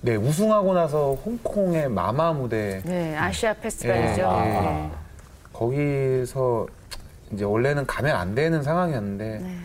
네, 0.00 0.16
우승하고 0.16 0.72
나서 0.72 1.12
홍콩의 1.26 1.90
마마 1.90 2.32
무대 2.32 2.80
네, 2.86 3.14
아시아 3.14 3.52
페스티벌이죠. 3.52 4.22
예, 4.22 4.48
예. 4.48 4.60
네. 4.60 4.90
거기서 5.52 6.66
이제 7.32 7.44
원래는 7.44 7.84
가면 7.84 8.16
안 8.16 8.34
되는 8.34 8.62
상황이었는데 8.62 9.40
네. 9.42 9.56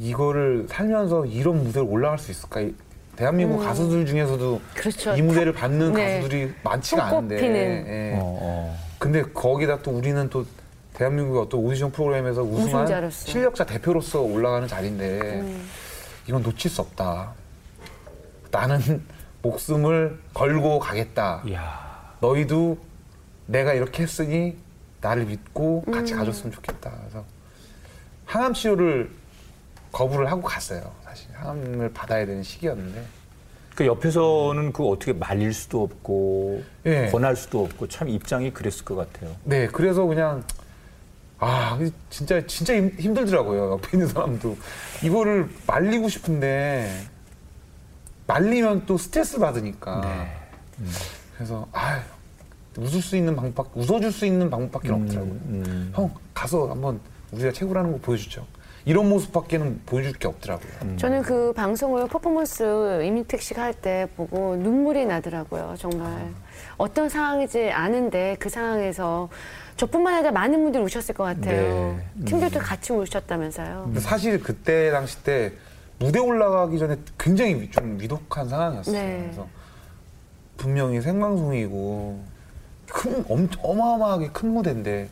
이거를 0.00 0.66
살면서 0.68 1.26
이런 1.26 1.62
무대를 1.62 1.86
올라갈 1.88 2.18
수 2.18 2.32
있을까? 2.32 2.60
이- 2.62 2.74
대한민국 3.14 3.58
가수들 3.62 4.06
중에서도 4.06 4.54
음. 4.56 4.60
그렇죠. 4.74 5.14
이 5.14 5.22
무대를 5.22 5.52
받는 5.52 5.92
네. 5.92 6.16
가수들이 6.16 6.52
많지가 6.64 7.04
않은데. 7.04 7.36
예. 7.44 8.14
어, 8.18 8.22
어. 8.42 8.76
근데 8.98 9.22
거기다 9.22 9.82
또 9.82 9.92
우리는 9.92 10.28
또 10.30 10.44
대한민국의 10.94 11.42
어떤 11.42 11.60
오디션 11.60 11.90
프로그램에서 11.92 12.42
우승한 12.42 12.84
우승자로서. 12.84 13.26
실력자 13.26 13.64
대표로서 13.64 14.20
올라가는 14.20 14.66
자리인데 14.68 15.20
음. 15.40 15.68
이건 16.28 16.42
놓칠 16.42 16.70
수 16.70 16.80
없다. 16.82 17.32
나는 18.50 19.02
목숨을 19.42 20.20
걸고 20.34 20.78
가겠다. 20.78 21.42
이야. 21.46 22.14
너희도 22.20 22.78
내가 23.46 23.72
이렇게 23.72 24.02
했으니 24.04 24.56
나를 25.00 25.24
믿고 25.24 25.82
같이 25.82 26.14
가줬으면 26.14 26.52
좋겠다. 26.52 26.92
그래서 27.00 27.24
항암 28.26 28.54
치료를 28.54 29.10
거부를 29.90 30.30
하고 30.30 30.42
갔어요. 30.42 30.92
사실 31.04 31.28
항암을 31.34 31.92
받아야 31.92 32.24
되는 32.24 32.42
시기였는데 32.42 33.02
그 33.74 33.86
옆에서는 33.86 34.72
그 34.72 34.86
어떻게 34.86 35.12
말릴 35.12 35.52
수도 35.52 35.82
없고 35.82 36.62
예. 36.86 37.08
권할 37.10 37.34
수도 37.34 37.64
없고 37.64 37.88
참 37.88 38.08
입장이 38.08 38.52
그랬을 38.52 38.84
것 38.84 38.94
같아요. 38.94 39.34
네, 39.44 39.66
그래서 39.66 40.04
그냥 40.04 40.44
아 41.44 41.76
진짜 42.08 42.46
진짜 42.46 42.72
힘, 42.76 42.88
힘들더라고요. 42.96 43.72
옆에 43.72 43.96
있는 43.96 44.06
사람도 44.06 44.56
이거를 45.02 45.48
말리고 45.66 46.08
싶은데 46.08 46.88
말리면 48.28 48.86
또 48.86 48.96
스트레스 48.96 49.40
받으니까. 49.40 50.00
네. 50.78 50.86
그래서 51.34 51.66
아 51.72 52.00
웃을 52.78 53.02
수 53.02 53.16
있는 53.16 53.34
방법, 53.34 53.76
웃어줄 53.76 54.12
수 54.12 54.24
있는 54.24 54.48
방법밖에 54.50 54.92
없더라고요. 54.92 55.32
음. 55.32 55.92
형 55.96 56.14
가서 56.32 56.70
한번 56.70 57.00
우리가 57.32 57.50
최고라는 57.50 57.90
거 57.90 57.98
보여주죠. 57.98 58.46
이런 58.84 59.08
모습밖에는 59.08 59.80
보여줄 59.84 60.12
게 60.12 60.28
없더라고요. 60.28 60.96
저는 60.96 61.22
그 61.22 61.52
방송을 61.54 62.06
퍼포먼스 62.06 63.02
이민택 63.04 63.42
씨가 63.42 63.62
할 63.62 63.74
때 63.74 64.06
보고 64.16 64.54
눈물이 64.54 65.06
나더라고요. 65.06 65.74
정말 65.76 66.30
어떤 66.76 67.08
상황인지 67.08 67.70
아는데 67.70 68.36
그 68.38 68.48
상황에서 68.48 69.28
저뿐만 69.76 70.14
아니라 70.14 70.32
많은 70.32 70.62
분들이 70.62 70.82
우셨을 70.82 71.14
것 71.14 71.24
같아요. 71.24 71.98
네. 72.14 72.24
팀들도 72.26 72.58
같이 72.60 72.92
우셨다면서요. 72.92 73.82
근데 73.86 74.00
사실 74.00 74.40
그때 74.42 74.90
당시 74.90 75.22
때 75.22 75.52
무대 75.98 76.18
올라가기 76.18 76.78
전에 76.78 76.96
굉장히 77.18 77.54
위- 77.60 77.70
좀 77.70 77.98
위독한 78.00 78.48
상황이었어요. 78.48 78.94
네. 78.94 79.20
그래서 79.24 79.46
분명히 80.56 81.00
생방송이고 81.00 82.20
큰 82.88 83.24
엄, 83.28 83.48
어마어마하게 83.62 84.30
큰 84.32 84.50
무대인데 84.52 85.08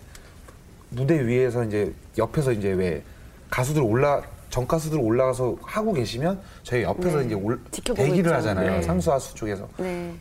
무대 0.90 1.24
위에서 1.26 1.64
이제 1.64 1.92
옆에서 2.18 2.52
이제 2.52 2.70
왜 2.72 3.02
가수들 3.48 3.82
올라 3.82 4.22
전 4.50 4.66
가수들 4.66 4.98
올라가서 4.98 5.56
하고 5.62 5.92
계시면 5.92 6.40
저희 6.64 6.82
옆에서 6.82 7.18
네. 7.20 7.26
이제 7.26 7.34
올, 7.34 7.60
대기를 7.70 8.16
있죠. 8.18 8.34
하잖아요. 8.34 8.70
네. 8.72 8.82
상수하수 8.82 9.34
쪽에서. 9.36 9.68
네. 9.78 10.12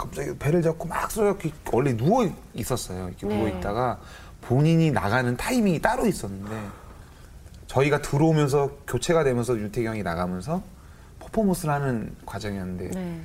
갑자기 0.00 0.34
배를 0.38 0.62
잡고 0.62 0.88
막 0.88 1.14
이렇게 1.14 1.52
원래 1.70 1.94
누워 1.94 2.26
있었어요. 2.54 3.08
이렇게 3.08 3.26
네. 3.26 3.36
누워 3.36 3.48
있다가 3.48 4.00
본인이 4.40 4.90
나가는 4.90 5.36
타이밍이 5.36 5.82
따로 5.82 6.06
있었는데 6.06 6.50
저희가 7.66 8.00
들어오면서 8.00 8.70
교체가 8.86 9.24
되면서 9.24 9.58
윤태경이 9.58 10.02
나가면서 10.02 10.62
퍼포먼스를 11.18 11.74
하는 11.74 12.16
과정이었는데 12.24 12.90
네. 12.90 13.20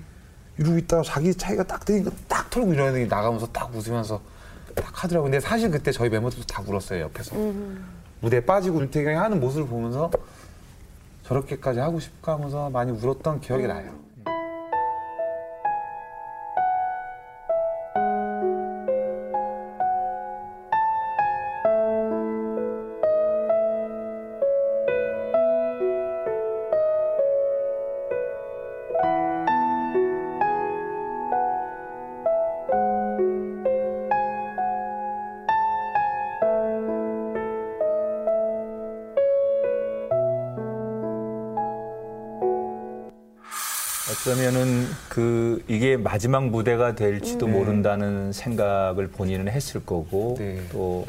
이러고 0.57 0.77
있다가 0.79 1.03
자기 1.03 1.33
차이가 1.33 1.63
딱 1.63 1.85
되니까 1.85 2.11
딱 2.27 2.49
털고 2.49 2.73
이러는 2.73 3.03
게 3.03 3.05
나가면서 3.05 3.47
딱 3.47 3.73
웃으면서 3.73 4.21
딱 4.75 5.03
하더라고요. 5.03 5.31
근데 5.31 5.39
사실 5.39 5.71
그때 5.71 5.93
저희 5.93 6.09
멤버들도 6.09 6.45
다 6.45 6.61
울었어요 6.67 7.03
옆에서 7.03 7.35
무대에 8.19 8.41
빠지고 8.41 8.81
윤태경이 8.81 9.15
하는 9.15 9.39
모습을 9.39 9.67
보면서 9.67 10.11
저렇게까지 11.23 11.79
하고 11.79 12.01
싶까 12.01 12.33
하면서 12.33 12.69
많이 12.69 12.91
울었던 12.91 13.39
기억이 13.39 13.65
나요. 13.65 14.05
어쩌면은 44.12 44.86
그 45.10 45.63
이게 45.68 45.98
마지막 45.98 46.48
무대가 46.50 46.94
될지도 46.94 47.48
네. 47.48 47.54
모른다는 47.54 48.32
생각을 48.32 49.08
본인은 49.08 49.48
했을 49.50 49.84
거고 49.84 50.36
네. 50.38 50.62
또 50.72 51.08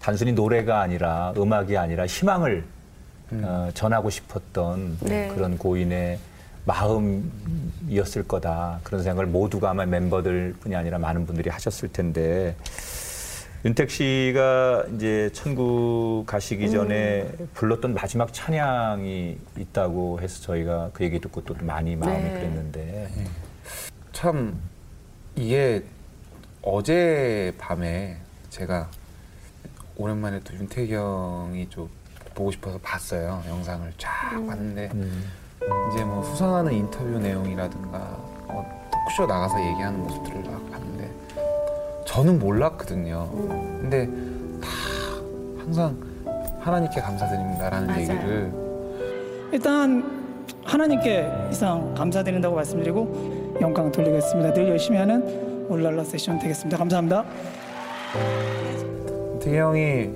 단순히 0.00 0.32
노래가 0.32 0.82
아니라 0.82 1.32
음악이 1.36 1.78
아니라 1.78 2.06
희망을 2.06 2.62
음. 3.32 3.42
어, 3.42 3.70
전하고 3.72 4.10
싶었던 4.10 4.98
네. 5.00 5.28
그런 5.34 5.56
고인의 5.56 6.18
마음이었을 6.66 8.28
거다 8.28 8.80
그런 8.82 9.02
생각을 9.02 9.26
모두가 9.26 9.70
아마 9.70 9.86
멤버들뿐이 9.86 10.76
아니라 10.76 10.98
많은 10.98 11.24
분들이 11.24 11.48
하셨을 11.48 11.90
텐데 11.90 12.54
윤택 13.64 13.90
씨가 13.90 14.84
이제 14.94 15.30
천국 15.32 16.24
가시기 16.26 16.70
전에 16.70 17.28
불렀던 17.54 17.94
마지막 17.94 18.32
찬양이 18.32 19.38
있다고 19.56 20.20
해서 20.20 20.42
저희가 20.42 20.90
그 20.92 21.04
얘기 21.04 21.20
듣고 21.20 21.44
또 21.44 21.54
많이 21.62 21.96
마음이 21.96 22.22
네. 22.22 22.30
그랬는데 22.30 23.08
참 24.12 24.60
이게 25.34 25.82
어제 26.62 27.54
밤에 27.58 28.18
제가 28.50 28.88
오랜만에 29.96 30.40
또 30.40 30.54
윤태경이 30.54 31.68
좀 31.70 31.88
보고 32.34 32.50
싶어서 32.52 32.78
봤어요 32.78 33.42
영상을 33.48 33.92
쫙 33.98 34.30
봤는데 34.46 34.90
음. 34.94 35.30
이제 35.92 36.04
뭐 36.04 36.22
수상하는 36.22 36.72
인터뷰 36.72 37.18
내용이라든가 37.18 37.98
어, 37.98 38.88
토크쇼 38.92 39.26
나가서 39.26 39.58
얘기하는 39.58 40.00
모습들을 40.00 40.42
막 40.42 40.70
봤는데 40.70 40.95
저는 42.06 42.38
몰랐거든요. 42.38 43.28
근데 43.80 44.06
다 44.60 44.68
항상 45.58 45.96
하나님께 46.60 47.00
감사드립니다라는 47.00 47.86
맞아요. 47.88 48.00
얘기를 48.00 48.52
일단 49.52 50.04
하나님께 50.64 51.30
이상 51.50 51.94
감사드린다고 51.94 52.54
말씀드리고 52.54 53.56
영광 53.60 53.90
돌리겠습니다. 53.92 54.52
늘 54.54 54.68
열심히 54.68 54.98
하는 54.98 55.66
올랄라 55.68 56.04
세션 56.04 56.38
되겠습니다. 56.38 56.76
감사합니다. 56.78 57.24
태기 59.40 59.56
형이 59.56 60.10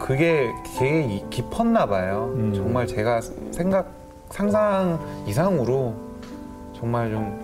그게 0.00 0.48
되게 0.78 1.02
이- 1.04 1.24
깊었나 1.30 1.86
봐요. 1.86 2.32
음. 2.36 2.52
정말 2.54 2.86
제가 2.86 3.20
생각 3.50 3.90
상상 4.30 4.98
이상으로 5.26 5.94
정말 6.78 7.10
좀 7.10 7.40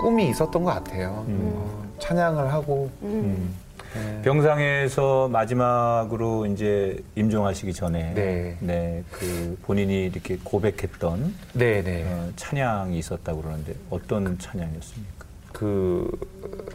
꿈이 0.00 0.28
있었던 0.28 0.62
것 0.62 0.70
같아요. 0.72 1.24
음. 1.28 1.83
어, 2.04 2.08
찬양을 2.08 2.52
하고 2.52 2.90
음. 3.02 3.54
네. 3.94 4.22
병상에서 4.22 5.28
마지막으로 5.28 6.46
이제 6.46 7.02
임종하시기 7.14 7.72
전에 7.72 8.12
네. 8.14 8.56
네, 8.60 9.04
그 9.10 9.56
본인이 9.62 10.06
이렇게 10.06 10.36
고백했던 10.42 11.34
네 11.54 11.82
네. 11.82 12.04
어, 12.06 12.30
찬양이 12.36 12.98
있었다고 12.98 13.42
그러는데 13.42 13.74
어떤 13.90 14.36
찬양이었습니까? 14.38 15.24
그 15.52 16.10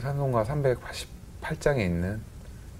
산송가 0.02 0.46
388장에 0.46 1.80
있는 1.80 2.22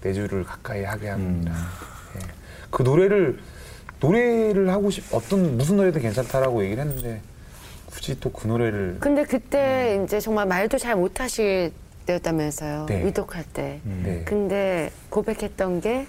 내 0.00 0.12
주를 0.14 0.42
가까이 0.44 0.82
하게 0.84 1.10
합니다. 1.10 1.52
음. 1.52 2.20
예. 2.20 2.26
그 2.70 2.82
노래를 2.82 3.38
노래를 4.00 4.70
하고 4.70 4.90
싶 4.90 5.04
어떤 5.14 5.58
무슨 5.58 5.76
노래도 5.76 6.00
괜찮다라고 6.00 6.64
얘기를 6.64 6.82
했는데 6.82 7.20
굳이 7.90 8.18
또 8.18 8.30
그 8.32 8.46
노래를 8.46 8.96
근데 9.00 9.24
그때 9.24 10.00
이제 10.02 10.18
정말 10.18 10.46
말도 10.46 10.78
잘 10.78 10.96
못하실 10.96 11.72
때였다면서요. 12.10 12.86
네. 12.86 13.04
위독할 13.04 13.44
때. 13.44 13.80
네. 13.84 14.22
근데 14.24 14.90
고백했던 15.10 15.80
게 15.80 16.06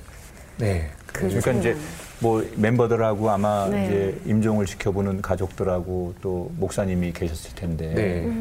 네. 0.58 0.90
그 1.06 1.28
그러니까 1.28 1.52
이제 1.52 1.78
뭐 2.20 2.46
멤버들하고 2.56 3.30
아마 3.30 3.68
네. 3.70 3.86
이제 3.86 4.22
임종을 4.26 4.66
지켜보는 4.66 5.22
가족들하고 5.22 6.16
또 6.22 6.52
목사님이 6.58 7.14
계셨을 7.14 7.56
텐데 7.56 7.94
네. 7.94 8.32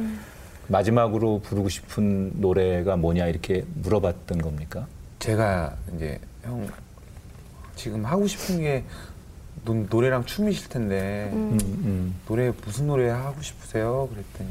마지막으로 0.69 1.41
부르고 1.41 1.69
싶은 1.69 2.41
노래가 2.41 2.97
뭐냐 2.97 3.27
이렇게 3.27 3.65
물어봤던 3.75 4.41
겁니까? 4.41 4.87
제가 5.19 5.77
이제 5.97 6.19
형 6.43 6.67
지금 7.75 8.05
하고 8.05 8.27
싶은 8.27 8.61
게 8.61 8.85
노, 9.65 9.75
노래랑 9.75 10.25
춤이실 10.25 10.69
텐데 10.69 11.31
음, 11.33 11.59
음. 11.63 12.15
노래 12.27 12.53
무슨 12.65 12.87
노래 12.87 13.09
하고 13.11 13.43
싶으세요? 13.43 14.09
그랬더니 14.13 14.51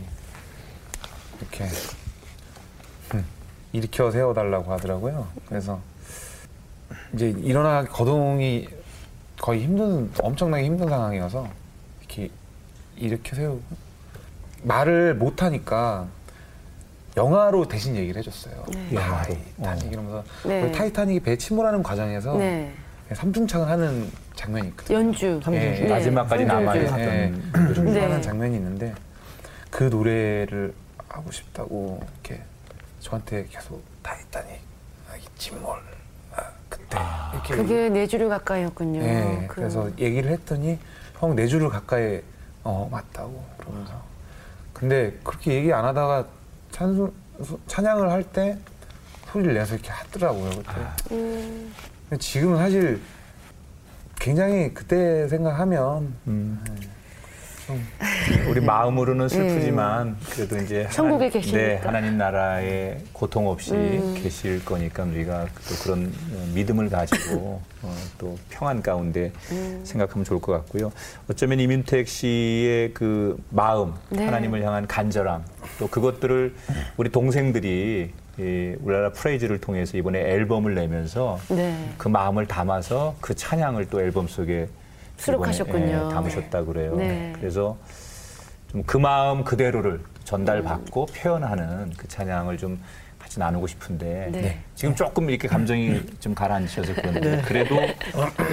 이렇게 1.39 1.64
음, 1.64 1.99
일으켜 3.74 4.11
세워달라고 4.11 4.72
하더라고요. 4.74 5.28
그래서 5.47 5.80
이제 7.13 7.30
일어나 7.30 7.84
거동이 7.84 8.67
거의 9.39 9.63
힘든 9.63 10.11
엄청나게 10.22 10.65
힘든 10.65 10.89
상황이어서 10.89 11.47
이렇게 11.99 12.30
일으켜 12.97 13.36
세우고 13.36 13.61
말을 14.63 15.15
못 15.15 15.41
하니까 15.43 16.07
영화로 17.15 17.67
대신 17.67 17.95
얘기를 17.95 18.20
해줬어요. 18.20 18.65
네. 18.74 18.95
영화로. 18.95 19.36
타이타닉 19.57 19.91
이러면서 19.91 20.24
네. 20.45 20.61
그 20.61 20.72
타이타닉이 20.72 21.20
배 21.22 21.38
침몰하는 21.38 21.84
과정에서 21.84 22.38
네. 22.38 22.74
삼중창을 23.11 23.67
하는 23.67 24.09
장면이 24.36 24.67
있거든요. 24.70 24.97
연주. 24.97 25.39
예, 25.47 25.51
네. 25.51 25.88
마지막까지. 25.89 26.45
남아있었던 26.45 26.99
예. 26.99 27.34
춤 27.74 27.86
네. 27.86 27.99
하는 28.01 28.22
장면이 28.22 28.55
있는데 28.57 28.93
그 29.72 29.84
노래를 29.86 30.74
하고 31.07 31.32
싶다고 31.32 31.99
이렇게 32.24 32.43
저한테 33.00 33.45
계속 33.50 33.84
다 34.04 34.14
했다니. 34.14 34.50
아, 35.10 35.14
뭘 35.62 35.80
아, 36.36 36.52
그때 36.70 36.97
이렇게 37.34 37.56
그게 37.56 37.89
네 37.89 38.08
주류 38.08 38.30
가까이였군요. 38.30 39.00
네, 39.02 39.45
그- 39.47 39.56
그래서 39.56 39.89
얘기를 39.97 40.32
했더니 40.32 40.78
형 41.20 41.36
네 41.36 41.47
줄을 41.47 41.70
가까이 41.70 42.22
어 42.64 42.88
맞다고 42.91 43.43
그러면서. 43.58 44.02
근데 44.74 45.18
그렇게 45.24 45.54
얘기 45.56 45.74
안 45.74 45.84
하다가 45.86 46.26
찬소, 46.72 47.12
소- 47.43 47.60
찬양을 47.68 48.10
할 48.12 48.24
때 48.24 48.58
소리를 49.32 49.54
내서 49.54 49.76
이렇게 49.76 49.89
하더라고요 49.91 50.50
그때. 50.50 50.72
음, 51.12 51.74
근데 52.10 52.22
지금은 52.22 52.58
사실 52.58 53.02
굉장히 54.20 54.74
그때 54.74 55.28
생각하면 55.28 56.14
음. 56.28 56.64
우리 58.47 58.59
마음으로는 58.61 59.30
슬프지만 59.30 60.17
그래도 60.32 60.57
이제 60.57 60.82
음. 60.84 60.89
천국에 60.91 61.26
하나님, 61.26 61.32
계시니까. 61.32 61.57
네, 61.57 61.76
하나님 61.76 62.17
나라에 62.17 62.97
고통 63.13 63.47
없이 63.47 63.74
음. 63.74 64.15
계실 64.22 64.63
거니까 64.65 65.03
우리가 65.03 65.45
또 65.67 65.76
그런 65.84 66.11
어, 66.34 66.47
믿음을 66.53 66.89
가지고 66.89 67.61
어, 67.82 67.95
또 68.17 68.38
평안 68.49 68.82
가운데 68.82 69.32
음. 69.51 69.82
생각하면 69.84 70.26
좋을 70.26 70.41
것 70.41 70.51
같고요. 70.53 70.91
어쩌면 71.30 71.59
이민택 71.59 72.07
씨의 72.07 72.93
그 72.93 73.38
마음, 73.49 73.93
네. 74.09 74.26
하나님을 74.26 74.63
향한 74.63 74.88
간절함, 74.88 75.43
또 75.80 75.88
그것들을 75.88 76.55
우리 76.97 77.09
동생들이 77.09 78.11
이 78.39 78.76
울랄라 78.82 79.11
프레이즈를 79.11 79.59
통해서 79.59 79.97
이번에 79.97 80.20
앨범을 80.20 80.74
내면서 80.74 81.39
네. 81.49 81.76
그 81.97 82.07
마음을 82.07 82.45
담아서 82.47 83.15
그 83.20 83.36
찬양을 83.36 83.88
또 83.88 84.01
앨범 84.01 84.28
속에 84.28 84.70
수록하셨군요. 85.20 86.07
예, 86.09 86.13
담으셨다 86.13 86.63
그래요. 86.65 86.95
네. 86.95 87.34
그래서 87.36 87.78
좀 88.72 88.84
그 88.86 88.97
마음 88.97 89.43
그대로를 89.43 89.99
전달받고 90.24 91.07
표현하는 91.07 91.91
그 91.97 92.07
찬양을 92.07 92.57
좀 92.57 92.80
같이 93.17 93.39
나누고 93.39 93.67
싶은데 93.67 94.30
네. 94.32 94.59
지금 94.76 94.95
조금 94.95 95.30
이렇게 95.30 95.47
감정이 95.47 96.01
좀 96.20 96.34
가라앉으셔서 96.36 96.93
그런데 96.95 97.41
그래도 97.45 97.76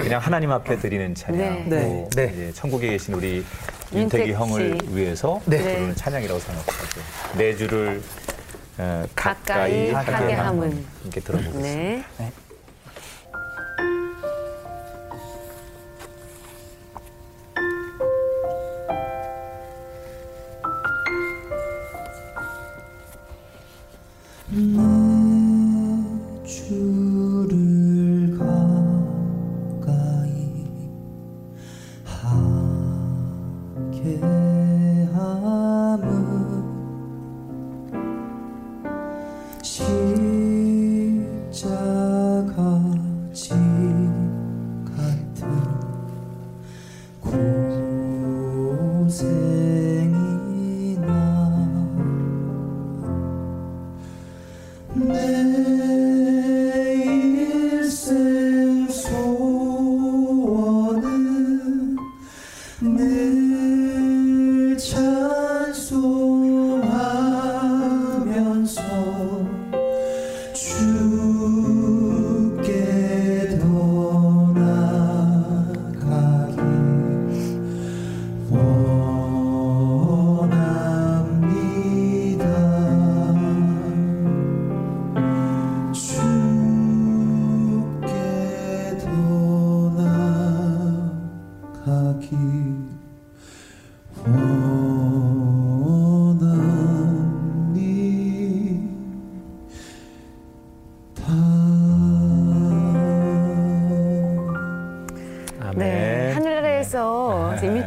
그냥 0.01 0.19
하나님 0.19 0.51
앞에 0.51 0.77
드리는 0.79 1.13
찬양 1.15 1.69
네. 1.69 1.69
또 1.69 1.75
네. 1.75 2.07
네. 2.15 2.33
이제 2.33 2.51
천국에 2.53 2.89
계신 2.89 3.13
우리 3.13 3.45
윤택 3.93 4.21
윤택이 4.21 4.33
형을 4.33 4.77
씨. 4.81 4.95
위해서 4.95 5.39
네. 5.45 5.59
부르는 5.61 5.95
찬양이라고 5.95 6.39
생각하고 6.39 6.73
네 7.37 7.55
줄을 7.55 8.01
어, 8.79 9.05
가까이 9.15 9.91
가까이 9.91 10.15
하게 10.15 10.33
함은. 10.33 10.63
함은 10.71 10.85
이렇게 11.03 11.21
들어보겠습니다. 11.21 12.46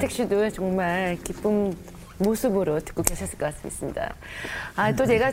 이민택 0.00 0.12
씨도 0.12 0.48
정말 0.50 1.18
기쁜 1.22 1.76
모습으로 2.16 2.80
듣고 2.80 3.02
계셨을 3.02 3.38
것 3.38 3.54
같습니다. 3.62 4.14
아, 4.74 4.94
또 4.94 5.04
제가 5.04 5.30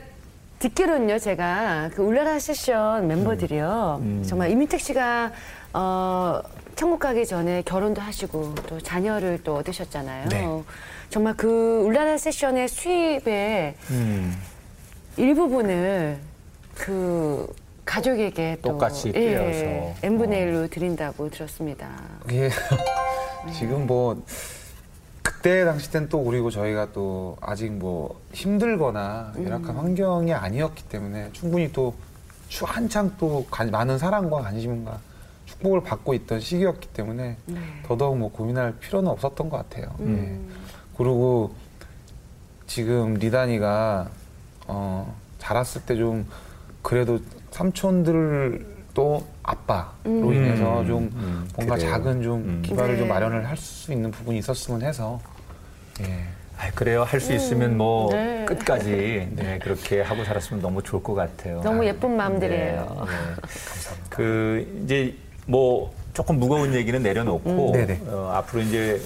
듣기로는요, 0.59 1.20
제가 1.20 1.89
그 1.93 2.01
울라라 2.01 2.38
세션 2.39 3.07
멤버들이요, 3.07 3.99
음. 4.01 4.24
정말 4.28 4.51
이민택 4.51 4.82
씨가 4.82 5.32
어, 5.74 6.41
천국 6.76 6.99
가기 6.99 7.26
전에 7.26 7.61
결혼도 7.61 8.01
하시고 8.01 8.55
또 8.68 8.82
자녀를 8.82 9.39
또 9.41 9.55
얻으셨잖아요. 9.55 10.28
네. 10.28 10.63
정말 11.09 11.34
그 11.38 11.84
울라라 11.86 12.18
세션의 12.18 12.68
수입의 12.68 13.76
음. 13.91 14.38
일부분을 15.15 16.18
그 16.76 17.53
가족에게 17.86 18.57
또 18.61 18.72
똑같이 18.72 19.13
예, 19.15 19.36
떼어서. 19.36 19.95
n분의 20.03 20.43
어. 20.43 20.45
1로 20.45 20.70
드린다고 20.70 21.30
들었습니다. 21.30 21.89
이게 22.30 22.49
지금 23.53 23.88
뭐 23.88 24.22
그때 25.47 25.63
당시 25.63 25.89
땐또 25.91 26.25
그리고 26.25 26.49
저희가 26.51 26.91
또 26.91 27.37
아직 27.39 27.71
뭐 27.71 28.19
힘들거나 28.33 29.31
열악한 29.41 29.77
환경이 29.77 30.33
아니었기 30.33 30.83
때문에 30.89 31.29
충분히 31.31 31.71
또 31.71 31.95
추- 32.49 32.65
한창 32.65 33.13
또 33.17 33.45
관- 33.49 33.71
많은 33.71 33.97
사랑과 33.97 34.41
관심과 34.41 34.99
축복을 35.45 35.83
받고 35.83 36.13
있던 36.15 36.41
시기였기 36.41 36.89
때문에 36.89 37.37
네. 37.45 37.57
더더욱 37.87 38.17
뭐 38.17 38.29
고민할 38.29 38.73
필요는 38.73 39.09
없었던 39.09 39.47
것 39.49 39.55
같아요. 39.69 39.95
음. 40.01 40.49
예. 40.51 40.57
그리고 40.97 41.55
지금 42.67 43.13
리단이가 43.13 44.09
어, 44.67 45.15
자랐을 45.39 45.81
때 45.85 45.95
좀 45.95 46.27
그래도 46.81 47.19
삼촌들도 47.51 49.25
아빠로 49.43 49.87
음. 50.07 50.33
인해서 50.33 50.83
좀 50.83 51.09
음, 51.15 51.47
뭔가 51.55 51.75
그래요. 51.75 51.89
작은 51.89 52.21
좀 52.21 52.33
음. 52.41 52.61
기반을 52.65 52.95
네. 52.95 52.99
좀 52.99 53.07
마련을 53.07 53.47
할 53.47 53.55
수 53.55 53.93
있는 53.93 54.11
부분이 54.11 54.39
있었으면 54.39 54.81
해서 54.81 55.21
예. 56.01 56.23
아, 56.59 56.71
그래요. 56.73 57.03
할 57.03 57.19
수 57.21 57.33
있으면 57.33 57.77
뭐 57.77 58.09
네. 58.11 58.43
끝까지 58.45 59.29
네, 59.35 59.59
그렇게 59.61 60.01
하고 60.01 60.23
살았으면 60.23 60.61
너무 60.61 60.81
좋을 60.81 61.03
것 61.03 61.13
같아요. 61.13 61.61
너무 61.61 61.85
예쁜 61.85 62.15
마음들이에요. 62.17 63.05
네, 63.05 63.11
네. 63.11 63.35
그 64.09 64.81
이제 64.83 65.15
뭐 65.45 65.93
조금 66.13 66.39
무거운 66.39 66.73
얘기는 66.73 67.01
내려놓고 67.01 67.73
음. 67.73 68.07
어, 68.07 68.31
앞으로 68.33 68.63
이제 68.63 68.99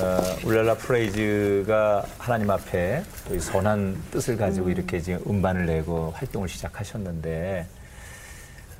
어, 0.00 0.46
울랄라 0.46 0.74
프레이즈가 0.76 2.04
하나님 2.18 2.50
앞에 2.50 3.02
또이 3.28 3.40
선한 3.40 4.00
뜻을 4.12 4.36
가지고 4.36 4.70
이렇게 4.70 5.00
지금 5.00 5.20
음반을 5.26 5.66
내고 5.66 6.12
활동을 6.14 6.48
시작하셨는데 6.48 7.66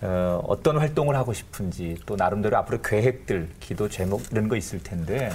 어, 0.03 0.41
어떤 0.47 0.78
활동을 0.78 1.16
하고 1.16 1.32
싶은지 1.32 1.97
또 2.07 2.14
나름대로 2.14 2.57
앞으로 2.59 2.80
계획들, 2.80 3.49
기도 3.59 3.89
제목 3.89 4.22
이런 4.30 4.49
거 4.49 4.55
있을 4.55 4.80
텐데 4.82 5.30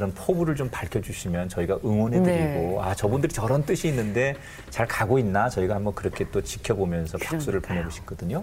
그런 0.00 0.14
포부를 0.14 0.56
좀 0.56 0.70
밝혀주시면 0.70 1.50
저희가 1.50 1.78
응원해드리고 1.84 2.26
네. 2.30 2.76
아 2.80 2.94
저분들이 2.94 3.30
저런 3.34 3.66
뜻이 3.66 3.86
있는데 3.88 4.34
잘 4.70 4.86
가고 4.88 5.18
있나 5.18 5.50
저희가 5.50 5.74
한번 5.74 5.94
그렇게 5.94 6.24
또 6.32 6.40
지켜보면서 6.42 7.18
박수를 7.18 7.60
그러니까요. 7.60 7.76
보내고 7.80 7.90
싶거든요. 7.90 8.42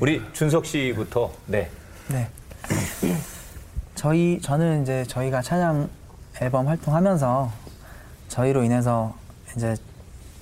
우리 0.00 0.22
준석 0.32 0.64
씨부터 0.64 1.30
네. 1.48 1.68
네. 2.08 2.28
저희 3.94 4.40
저는 4.40 4.82
이제 4.84 5.04
저희가 5.06 5.42
찬양 5.42 5.90
앨범 6.40 6.66
활동하면서 6.66 7.52
저희로 8.28 8.64
인해서 8.64 9.14
이제 9.54 9.76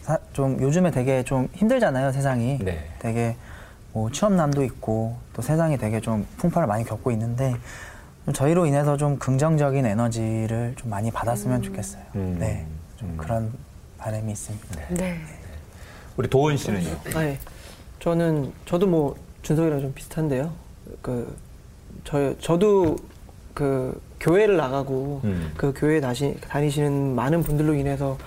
사- 0.02 0.18
좀 0.32 0.60
요즘에 0.60 0.92
되게 0.92 1.24
좀 1.24 1.48
힘들잖아요 1.54 2.12
세상이. 2.12 2.58
네. 2.60 2.88
되게 3.00 3.34
뭐 3.92 4.08
취업난도 4.12 4.62
있고 4.62 5.16
또 5.32 5.42
세상이 5.42 5.78
되게 5.78 6.00
좀 6.00 6.24
풍파를 6.36 6.68
많이 6.68 6.84
겪고 6.84 7.10
있는데 7.10 7.50
좀 7.50 7.60
저희로 8.32 8.66
인해서 8.66 8.96
좀 8.96 9.18
긍정적인 9.18 9.84
에너지를 9.84 10.74
좀 10.76 10.90
많이 10.90 11.10
받았으면 11.10 11.62
좋겠어요. 11.62 12.02
음. 12.14 12.36
네, 12.38 12.66
좀 12.96 13.10
음. 13.10 13.16
그런 13.16 13.52
바람이 13.98 14.30
있습니다. 14.30 14.88
네. 14.90 15.20
우리 16.16 16.28
도원 16.28 16.56
씨는요? 16.56 16.96
네. 17.14 17.38
저는 18.00 18.52
저도 18.66 18.86
뭐 18.86 19.16
준석이랑 19.42 19.80
좀 19.80 19.92
비슷한데요. 19.94 20.52
그 21.00 21.52
저 22.04 22.36
저도 22.38 22.96
그 23.54 24.00
교회를 24.20 24.56
나가고 24.56 25.20
음. 25.24 25.52
그 25.56 25.72
교회 25.76 26.00
다시 26.00 26.36
다니시는 26.48 27.14
많은 27.14 27.42
분들로 27.42 27.74
인해서 27.74 28.18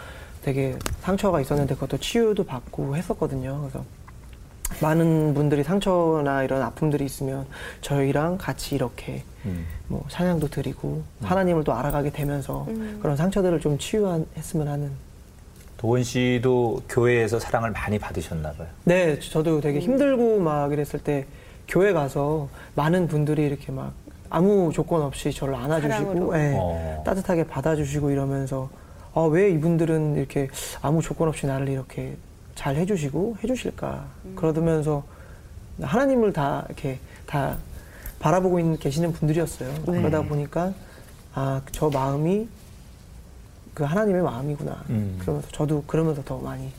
되게 0.44 0.78
상처가 1.02 1.42
있었는데 1.42 1.74
그것도 1.76 1.98
치유도 1.98 2.44
받고 2.46 2.96
했었거든요. 2.96 3.60
그래서 3.62 3.84
많은 4.82 5.34
분들이 5.34 5.64
상처나 5.64 6.44
이런 6.44 6.62
아픔들이 6.62 7.06
있으면 7.06 7.46
저희랑 7.82 8.38
같이 8.38 8.76
이렇게 8.76 9.24
음. 9.46 9.66
뭐 9.88 10.04
찬양도 10.10 10.50
드리고 10.50 11.04
하나님을 11.22 11.64
또 11.64 11.74
알아가게 11.74 12.12
되면서 12.12 12.68
그런 13.02 13.16
상처들을 13.16 13.60
좀 13.60 13.78
치유했으면 13.78 14.68
하는 14.68 14.92
도원 15.78 16.04
씨도 16.04 16.82
교회에서 16.90 17.40
사랑을 17.40 17.72
많이 17.72 18.00
받으셨나 18.00 18.54
봐요. 18.54 18.68
네, 18.86 19.20
저도 19.20 19.62
되게 19.62 19.80
힘들고 19.80 20.40
막 20.40 20.72
이랬을 20.72 21.00
때 21.04 21.26
교회 21.68 21.94
가서 21.94 22.50
많은 22.76 23.08
분들이 23.08 23.46
이렇게 23.46 23.72
막 23.72 23.94
아무 24.30 24.72
조건 24.74 25.02
없이 25.02 25.32
저를 25.32 25.56
안아주시고. 25.56 26.38
예, 26.38 26.56
어. 26.58 27.04
따뜻하게 27.06 27.46
받아주시고 27.48 28.12
이러면서 28.12 28.70
아, 29.14 29.22
왜 29.22 29.50
이분들은 29.52 30.18
이렇게 30.18 30.50
아무 30.82 31.02
조건 31.02 31.28
없이 31.28 31.46
나를 31.46 31.70
이렇게 31.70 32.18
잘 32.56 32.76
해주시고 32.78 33.38
해주실까 33.44 34.06
그러면서 34.36 35.04
하나님을 35.82 36.34
다 36.34 36.64
이렇게 36.68 37.00
다 37.26 37.58
바라보고 38.20 38.60
있는 38.60 38.80
계시는 38.80 39.14
분들이었어요. 39.14 39.72
네. 39.74 39.84
그러다 39.86 40.22
보니까 40.24 40.74
아, 41.34 41.62
저 41.72 41.90
마음이 41.90 42.48
그 43.74 43.84
하나님의 43.84 44.24
마음이구나. 44.24 44.84
음. 44.90 45.18
그러면서 45.20 45.50
저도 45.52 45.84
그러면서 45.86 46.24
더 46.24 46.38
많이 46.40 46.72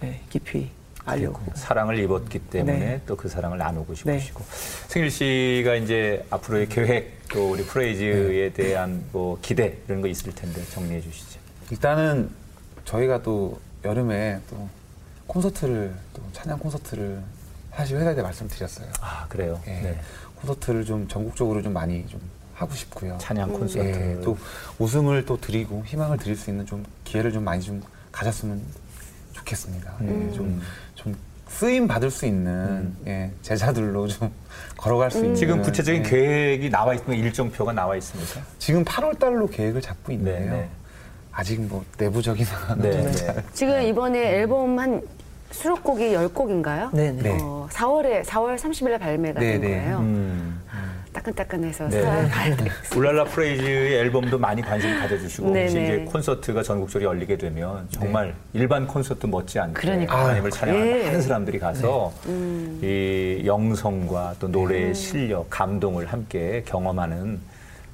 네, 0.00 0.20
깊이 0.30 0.70
알려고. 1.04 1.40
사랑을 1.54 1.98
입었기 1.98 2.38
때문에 2.38 2.78
네. 2.78 3.00
또그 3.06 3.28
사랑을 3.28 3.58
나누고 3.58 3.94
네. 3.94 4.18
싶으시고 4.20 4.44
승일 4.88 5.10
씨가 5.10 5.74
이제 5.74 6.24
앞으로의 6.30 6.68
계획 6.68 7.18
또 7.30 7.50
우리 7.50 7.64
프레이즈에 7.64 8.52
대한 8.52 9.04
뭐 9.10 9.38
기대 9.42 9.78
이런 9.88 10.00
거 10.00 10.08
있을 10.08 10.32
텐데 10.34 10.64
정리해 10.66 11.00
주시죠. 11.00 11.40
일단은 11.70 12.30
저희가 12.84 13.22
또 13.22 13.58
여름에 13.88 14.40
또 14.50 14.68
콘서트를 15.26 15.94
또 16.12 16.22
찬양 16.32 16.58
콘서트를 16.58 17.22
사실 17.74 17.96
회사에 17.96 18.14
말씀드렸어요. 18.14 18.88
아 19.00 19.26
그래요. 19.28 19.60
예, 19.66 19.70
네. 19.70 20.00
콘서트를 20.36 20.84
좀 20.84 21.08
전국적으로 21.08 21.62
좀 21.62 21.72
많이 21.72 22.06
좀 22.06 22.20
하고 22.54 22.74
싶고요. 22.74 23.16
찬양 23.18 23.52
콘서트. 23.52 23.78
예, 23.78 24.20
또 24.22 24.36
웃음을 24.78 25.24
또 25.24 25.40
드리고 25.40 25.84
희망을 25.86 26.18
드릴 26.18 26.36
수 26.36 26.50
있는 26.50 26.66
좀 26.66 26.84
기회를 27.04 27.32
좀 27.32 27.44
많이 27.44 27.62
좀 27.62 27.82
가졌으면 28.12 28.60
좋겠습니다. 29.32 29.94
음. 30.00 30.28
예, 30.30 30.36
좀, 30.36 30.62
좀 30.94 31.16
쓰임 31.48 31.86
받을 31.86 32.10
수 32.10 32.26
있는 32.26 32.94
예, 33.06 33.30
제자들로 33.42 34.06
좀 34.08 34.30
걸어갈 34.76 35.10
수 35.10 35.18
있는 35.18 35.34
지금 35.34 35.62
구체적인 35.62 36.04
예. 36.04 36.08
계획이 36.10 36.68
나와 36.68 36.94
있으면 36.94 37.18
일정표가 37.18 37.72
나와 37.72 37.96
있습니까? 37.96 38.42
지금 38.58 38.84
8월 38.84 39.18
달로 39.18 39.46
계획을 39.46 39.80
잡고 39.80 40.12
있는데요. 40.12 40.50
네, 40.52 40.56
네. 40.58 40.68
아직 41.38 41.60
뭐 41.60 41.84
내부적인 41.96 42.44
네. 42.82 42.90
좀 42.90 43.12
네. 43.12 43.42
지금 43.52 43.80
이번에 43.80 44.38
앨범 44.40 44.76
한 44.76 45.00
수록곡이 45.52 46.10
10곡인가요? 46.12 46.90
네, 46.92 47.12
네. 47.12 47.22
네. 47.22 47.38
어, 47.40 47.68
4월에 47.70 48.24
4월 48.24 48.56
30일에 48.56 48.98
발매가 48.98 49.38
네, 49.40 49.52
된 49.52 49.60
네. 49.60 49.68
거예요. 49.68 49.98
음. 49.98 50.60
따끈따끈해서 51.12 51.88
네. 51.88 52.02
4월 52.02 52.28
발매. 52.28 52.56
울랄라 52.96 53.24
프레이즈의 53.24 53.94
앨범도 54.00 54.36
많이 54.38 54.62
관심 54.62 54.98
가져주시고 54.98 55.52
네네. 55.52 55.66
이제 55.66 56.04
콘서트가 56.10 56.62
전국적으로 56.64 57.10
열리게 57.10 57.38
되면 57.38 57.86
정말 57.92 58.34
일반 58.52 58.86
콘서트 58.86 59.26
못지않게 59.26 59.80
그러니까요. 59.80 60.24
하나님을 60.24 60.50
찬양하는 60.50 60.86
예. 60.98 61.04
많은 61.04 61.22
사람들이 61.22 61.58
가서 61.60 62.12
이 62.82 63.42
영성과 63.46 64.34
또 64.40 64.48
노래의 64.48 64.92
실력, 64.94 65.48
감동을 65.50 66.06
함께 66.06 66.62
경험하는 66.66 67.40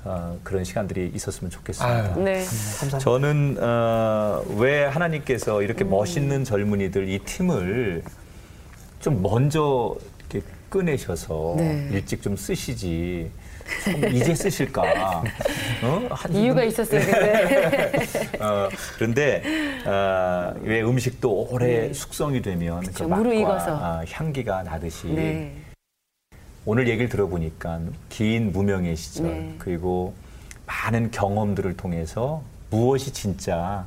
어, 0.05 0.38
그런 0.42 0.64
시간들이 0.64 1.11
있었으면 1.14 1.50
좋겠습니다. 1.50 1.94
아유. 2.14 2.22
네. 2.22 2.34
감사합니다. 2.34 2.98
저는 2.98 3.57
어, 3.61 4.42
왜 4.57 4.84
하나님께서 4.84 5.62
이렇게 5.62 5.82
멋있는 5.84 6.44
젊은이들 6.44 7.09
이 7.09 7.18
팀을 7.20 8.02
좀 9.00 9.22
먼저 9.22 9.96
이렇게 10.30 10.46
꺼내셔서 10.68 11.55
네. 11.57 11.88
일찍 11.92 12.20
좀 12.22 12.36
쓰시지 12.36 13.30
좀 13.84 14.05
이제 14.14 14.34
쓰실까? 14.34 14.82
어? 15.82 16.07
한 16.11 16.34
이유가 16.34 16.61
분- 16.61 16.68
있었어요, 16.68 17.00
근데. 17.11 18.38
어, 18.40 18.68
그런데 18.96 19.42
어, 19.86 20.52
왜 20.62 20.82
음식도 20.82 21.48
오래 21.50 21.90
숙성이 21.94 22.42
되면 22.42 22.80
그 22.80 22.86
그쵸, 22.88 23.09
맛과 23.09 23.22
무르익어서. 23.22 23.76
아, 23.76 24.05
향기가 24.11 24.62
나듯이 24.64 25.07
네. 25.07 25.52
오늘 26.66 26.88
얘기를 26.88 27.08
들어보니까 27.08 27.80
긴 28.08 28.52
무명의 28.52 28.96
시절 28.96 29.26
네. 29.26 29.54
그리고 29.58 30.14
많은 30.66 31.10
경험들을 31.10 31.76
통해서 31.76 32.42
무엇이 32.70 33.12
진짜. 33.12 33.86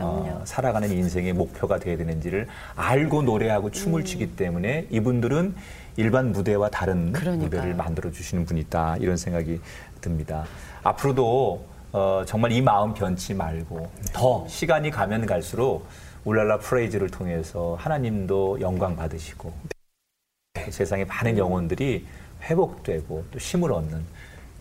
어, 0.00 0.40
살아가는 0.46 0.90
인생의 0.90 1.34
목표가 1.34 1.78
되어야 1.78 1.98
되는지를 1.98 2.46
알고 2.76 3.22
노래하고 3.22 3.70
춤을 3.72 4.00
음. 4.00 4.04
추기 4.06 4.36
때문에 4.36 4.86
이분들은 4.90 5.54
일반 5.96 6.32
무대와 6.32 6.70
다른 6.70 7.12
그러니까요. 7.12 7.44
무대를 7.44 7.74
만들어 7.74 8.10
주시는 8.10 8.46
분이다 8.46 8.96
이런 8.98 9.18
생각이 9.18 9.60
듭니다. 10.00 10.44
앞으로도 10.82 11.66
어, 11.92 12.22
정말 12.26 12.52
이 12.52 12.62
마음 12.62 12.94
변치 12.94 13.34
말고 13.34 13.90
더 14.14 14.46
시간이 14.48 14.90
가면 14.90 15.26
갈수록 15.26 15.86
울랄라 16.24 16.60
프레이즈를 16.60 17.10
통해서 17.10 17.76
하나님도 17.78 18.62
영광 18.62 18.96
받으시고 18.96 19.52
세상의 20.70 21.06
많은 21.06 21.38
영혼들이 21.38 22.06
회복되고 22.42 23.24
또 23.30 23.38
힘을 23.38 23.72
얻는 23.72 24.04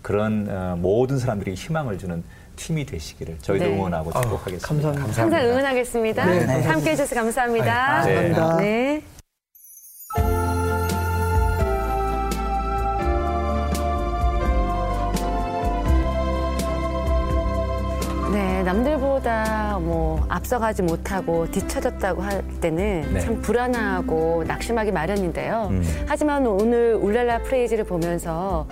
그런 0.01 0.47
어, 0.49 0.75
모든 0.77 1.19
사람들이 1.19 1.53
희망을 1.53 1.97
주는 1.97 2.23
팀이 2.55 2.85
되시기를 2.85 3.39
저희도 3.39 3.65
네. 3.65 3.73
응원하고 3.73 4.11
축복하겠습니다. 4.11 4.91
감사합니다. 4.91 5.21
항상 5.21 5.45
응원하겠습니다. 5.49 6.25
네, 6.25 6.45
네. 6.45 6.61
함께 6.63 6.91
해 6.91 6.95
주셔서 6.95 7.15
감사합니다. 7.15 7.89
아, 7.89 8.05
네. 8.05 8.15
감사합니다. 8.15 8.57
네. 8.57 9.03
네, 10.17 10.50
남들보다 18.71 19.79
뭐 19.81 20.25
앞서가지 20.29 20.81
못하고 20.83 21.49
뒤처졌다고 21.51 22.21
할 22.21 22.41
때는 22.61 23.13
네. 23.13 23.19
참 23.19 23.41
불안하고 23.41 24.45
낙심하기 24.47 24.91
마련인데요. 24.93 25.67
음. 25.71 25.83
하지만 26.07 26.47
오늘 26.47 26.95
울랄라 26.95 27.39
프레이즈를 27.39 27.83
보면서 27.83 28.65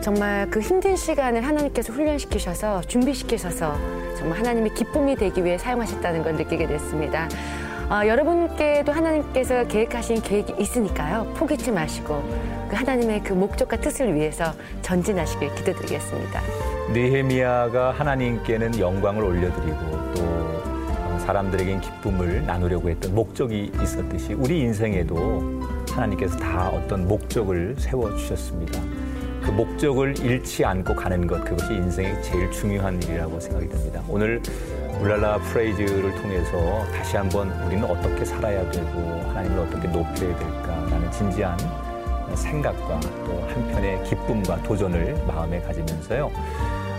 정말 0.00 0.48
그 0.50 0.60
힘든 0.60 0.94
시간을 0.94 1.44
하나님께서 1.44 1.92
훈련시키셔서 1.92 2.82
준비시키셔서 2.82 3.76
정말 4.16 4.38
하나님의 4.38 4.74
기쁨이 4.74 5.16
되기 5.16 5.44
위해 5.44 5.58
사용하셨다는 5.58 6.22
걸 6.22 6.36
느끼게 6.36 6.66
됐습니다. 6.68 7.28
아, 7.88 8.06
여러분께도 8.06 8.92
하나님께서 8.92 9.66
계획하신 9.66 10.22
계획이 10.22 10.54
있으니까요. 10.58 11.32
포기치 11.36 11.72
마시고 11.72 12.22
그 12.68 12.76
하나님의 12.76 13.22
그 13.24 13.32
목적과 13.32 13.76
뜻을 13.76 14.14
위해서 14.14 14.52
전진하시길 14.82 15.54
기도드리겠습니다. 15.56 16.71
느헤미야가 16.90 17.92
하나님께는 17.92 18.78
영광을 18.78 19.24
올려드리고 19.24 20.12
또 20.14 20.22
어, 20.22 21.18
사람들에겐 21.24 21.80
기쁨을 21.80 22.44
나누려고 22.44 22.90
했던 22.90 23.14
목적이 23.14 23.72
있었듯이 23.80 24.34
우리 24.34 24.60
인생에도 24.60 25.62
하나님께서 25.90 26.36
다 26.36 26.68
어떤 26.68 27.06
목적을 27.06 27.76
세워 27.78 28.14
주셨습니다. 28.16 28.80
그 29.42 29.50
목적을 29.50 30.18
잃지 30.18 30.64
않고 30.64 30.94
가는 30.94 31.26
것 31.26 31.44
그것이 31.44 31.72
인생의 31.74 32.22
제일 32.22 32.50
중요한 32.50 33.02
일이라고 33.02 33.40
생각이 33.40 33.68
듭니다. 33.68 34.02
오늘 34.08 34.40
울랄라 35.00 35.38
프레이즈를 35.38 36.14
통해서 36.14 36.84
다시 36.92 37.16
한번 37.16 37.50
우리는 37.62 37.84
어떻게 37.84 38.24
살아야 38.24 38.68
되고 38.70 38.98
하나님을 39.28 39.58
어떻게 39.60 39.88
높여야 39.88 40.36
될까라는 40.36 41.10
진지한 41.10 41.56
생각과 42.36 43.00
또 43.26 43.42
한편의 43.48 44.04
기쁨과 44.04 44.62
도전을 44.62 45.24
마음에 45.26 45.60
가지면서요. 45.60 46.30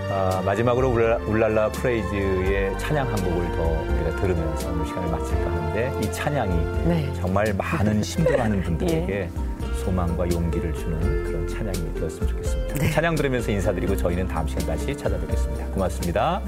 아, 0.10 0.42
마지막으로 0.46 0.90
울랄라, 1.28 1.70
프레이즈의 1.70 2.78
찬양 2.78 3.08
한 3.08 3.16
곡을 3.16 3.52
더 3.56 3.64
우리가 3.64 4.22
들으면서 4.22 4.72
오늘 4.72 4.86
시간을 4.86 5.10
마칠까 5.10 5.52
하는데 5.52 6.00
이 6.04 6.12
찬양이 6.12 6.88
네. 6.88 7.14
정말 7.16 7.54
많은 7.54 8.04
힘들어하는 8.04 8.62
분들에게 8.64 9.30
소망과 9.84 10.30
용기를 10.32 10.74
주는 10.74 11.24
그런 11.24 11.48
찬양이 11.48 11.94
되었으면 11.96 12.28
좋겠습니다. 12.28 12.92
찬양 12.92 13.16
들으면서 13.16 13.52
인사드리고 13.52 13.96
저희는 13.98 14.28
다음 14.28 14.48
시간 14.48 14.68
다시 14.68 14.96
찾아뵙겠습니다. 14.96 15.66
고맙습니다. 15.68 16.42